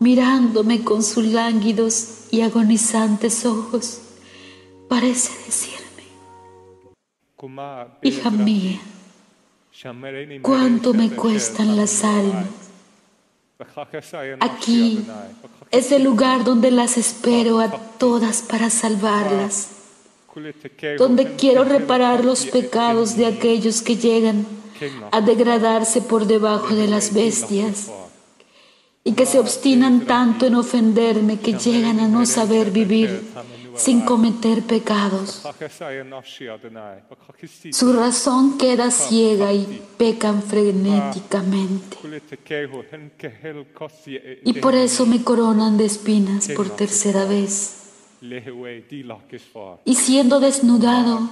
mirándome 0.00 0.84
con 0.84 1.02
sus 1.02 1.24
lánguidos 1.24 2.24
y 2.30 2.42
agonizantes 2.42 3.44
ojos, 3.44 4.00
parece 4.88 5.32
decirme, 5.44 5.88
Hija 8.02 8.30
mía, 8.30 8.80
cuánto 10.42 10.94
me 10.94 11.10
cuestan 11.10 11.76
las 11.76 12.04
almas. 12.04 12.46
Aquí 14.40 15.04
es 15.70 15.90
el 15.92 16.04
lugar 16.04 16.44
donde 16.44 16.70
las 16.70 16.96
espero 16.96 17.58
a 17.58 17.70
todas 17.70 18.42
para 18.42 18.70
salvarlas, 18.70 19.70
donde 20.96 21.34
quiero 21.34 21.64
reparar 21.64 22.24
los 22.24 22.46
pecados 22.46 23.16
de 23.16 23.26
aquellos 23.26 23.82
que 23.82 23.96
llegan 23.96 24.46
a 25.10 25.20
degradarse 25.20 26.00
por 26.00 26.26
debajo 26.26 26.74
de 26.76 26.86
las 26.86 27.12
bestias 27.12 27.90
y 29.04 29.12
que 29.12 29.26
se 29.26 29.38
obstinan 29.38 30.06
tanto 30.06 30.46
en 30.46 30.54
ofenderme 30.54 31.38
que 31.38 31.54
llegan 31.54 32.00
a 32.00 32.08
no 32.08 32.26
saber 32.26 32.70
vivir 32.70 33.22
sin 33.78 34.02
cometer 34.02 34.62
pecados. 34.62 35.42
Su 37.72 37.92
razón 37.92 38.58
queda 38.58 38.90
ciega 38.90 39.52
y 39.52 39.82
pecan 39.96 40.42
frenéticamente. 40.42 41.96
Y 44.44 44.52
por 44.54 44.74
eso 44.74 45.06
me 45.06 45.22
coronan 45.22 45.78
de 45.78 45.84
espinas 45.86 46.48
por 46.48 46.70
tercera 46.70 47.24
vez. 47.24 47.76
Y 49.84 49.94
siendo 49.94 50.40
desnudado, 50.40 51.30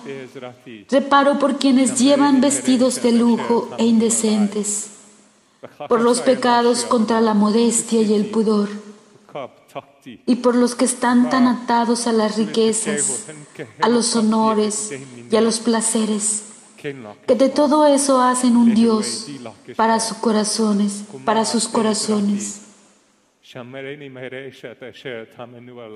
reparo 0.88 1.38
por 1.38 1.59
quienes 1.59 1.98
llevan 1.98 2.40
vestidos 2.40 3.02
de 3.02 3.12
lujo 3.12 3.70
e 3.76 3.85
indecentes 3.85 4.95
por 5.88 6.01
los 6.01 6.21
pecados 6.21 6.85
contra 6.85 7.21
la 7.21 7.35
modestia 7.35 8.03
y 8.03 8.14
el 8.14 8.27
pudor, 8.27 8.69
y 10.05 10.37
por 10.37 10.55
los 10.55 10.75
que 10.75 10.85
están 10.85 11.29
tan 11.31 11.47
atados 11.47 12.07
a 12.07 12.12
las 12.12 12.37
riquezas, 12.37 13.27
a 13.81 13.88
los 13.88 14.14
honores 14.16 14.92
y 15.31 15.37
a 15.37 15.40
los 15.40 15.61
placeres, 15.61 16.45
que 16.77 17.35
de 17.35 17.49
todo 17.49 17.87
eso 17.87 18.21
hacen 18.21 18.57
un 18.57 18.75
Dios 18.75 19.27
para 19.77 20.01
sus 20.01 20.19
corazones, 20.19 21.05
para 21.25 21.45
sus 21.45 21.69
corazones. 21.69 22.62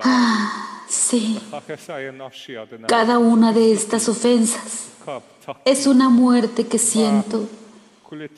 Ah, 0.03 0.83
sí. 0.87 1.39
Cada 2.87 3.19
una 3.19 3.51
de 3.51 3.73
estas 3.73 4.07
ofensas 4.07 4.89
es 5.65 5.87
una 5.87 6.09
muerte 6.09 6.67
que 6.67 6.77
siento 6.77 7.49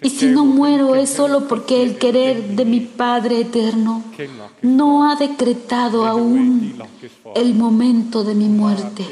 y 0.02 0.10
si 0.10 0.28
no 0.28 0.46
muero 0.46 0.94
es 0.96 1.10
solo 1.10 1.48
porque 1.48 1.82
el 1.82 1.98
querer 1.98 2.56
de 2.56 2.64
mi 2.64 2.80
Padre 2.80 3.42
eterno 3.42 4.04
no 4.62 5.10
ha 5.10 5.16
decretado 5.16 6.06
aún 6.06 6.76
el 7.36 7.56
momento 7.56 8.24
de 8.24 8.36
mi 8.36 8.50
muerte. 8.50 9.04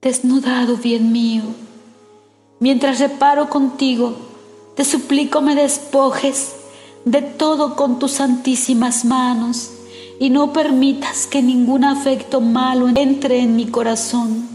Desnudado, 0.00 0.76
bien 0.76 1.10
mío, 1.10 1.42
mientras 2.60 3.00
reparo 3.00 3.48
contigo, 3.50 4.14
te 4.76 4.84
suplico 4.84 5.40
me 5.40 5.56
despojes 5.56 6.54
de 7.04 7.22
todo 7.22 7.74
con 7.74 7.98
tus 7.98 8.12
santísimas 8.12 9.04
manos 9.04 9.72
y 10.20 10.30
no 10.30 10.52
permitas 10.52 11.26
que 11.26 11.42
ningún 11.42 11.82
afecto 11.82 12.40
malo 12.40 12.88
entre 12.88 13.40
en 13.40 13.56
mi 13.56 13.66
corazón. 13.66 14.48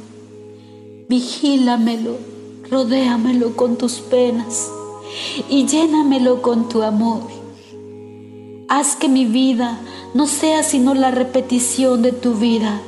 Vigílamelo 1.09 2.30
rodéamelo 2.71 3.57
con 3.57 3.75
tus 3.75 3.99
penas 3.99 4.71
y 5.49 5.67
llénamelo 5.67 6.41
con 6.41 6.69
tu 6.69 6.83
amor. 6.83 7.23
Haz 8.69 8.95
que 8.95 9.09
mi 9.09 9.25
vida 9.25 9.77
no 10.13 10.25
sea 10.25 10.63
sino 10.63 10.93
la 10.93 11.11
repetición 11.11 12.01
de 12.01 12.13
tu 12.13 12.35
vida 12.35 12.79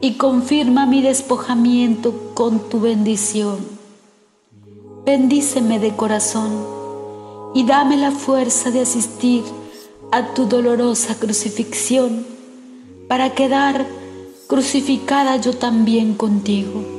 y 0.00 0.14
confirma 0.14 0.86
mi 0.86 1.02
despojamiento 1.02 2.32
con 2.34 2.68
tu 2.68 2.80
bendición. 2.80 3.58
Bendíceme 5.04 5.78
de 5.78 5.94
corazón 5.94 6.50
y 7.54 7.62
dame 7.62 7.96
la 7.96 8.10
fuerza 8.10 8.72
de 8.72 8.80
asistir 8.80 9.44
a 10.10 10.34
tu 10.34 10.46
dolorosa 10.46 11.14
crucifixión 11.14 12.26
para 13.06 13.34
quedar 13.34 13.86
crucificada 14.48 15.36
yo 15.36 15.52
también 15.52 16.14
contigo. 16.14 16.95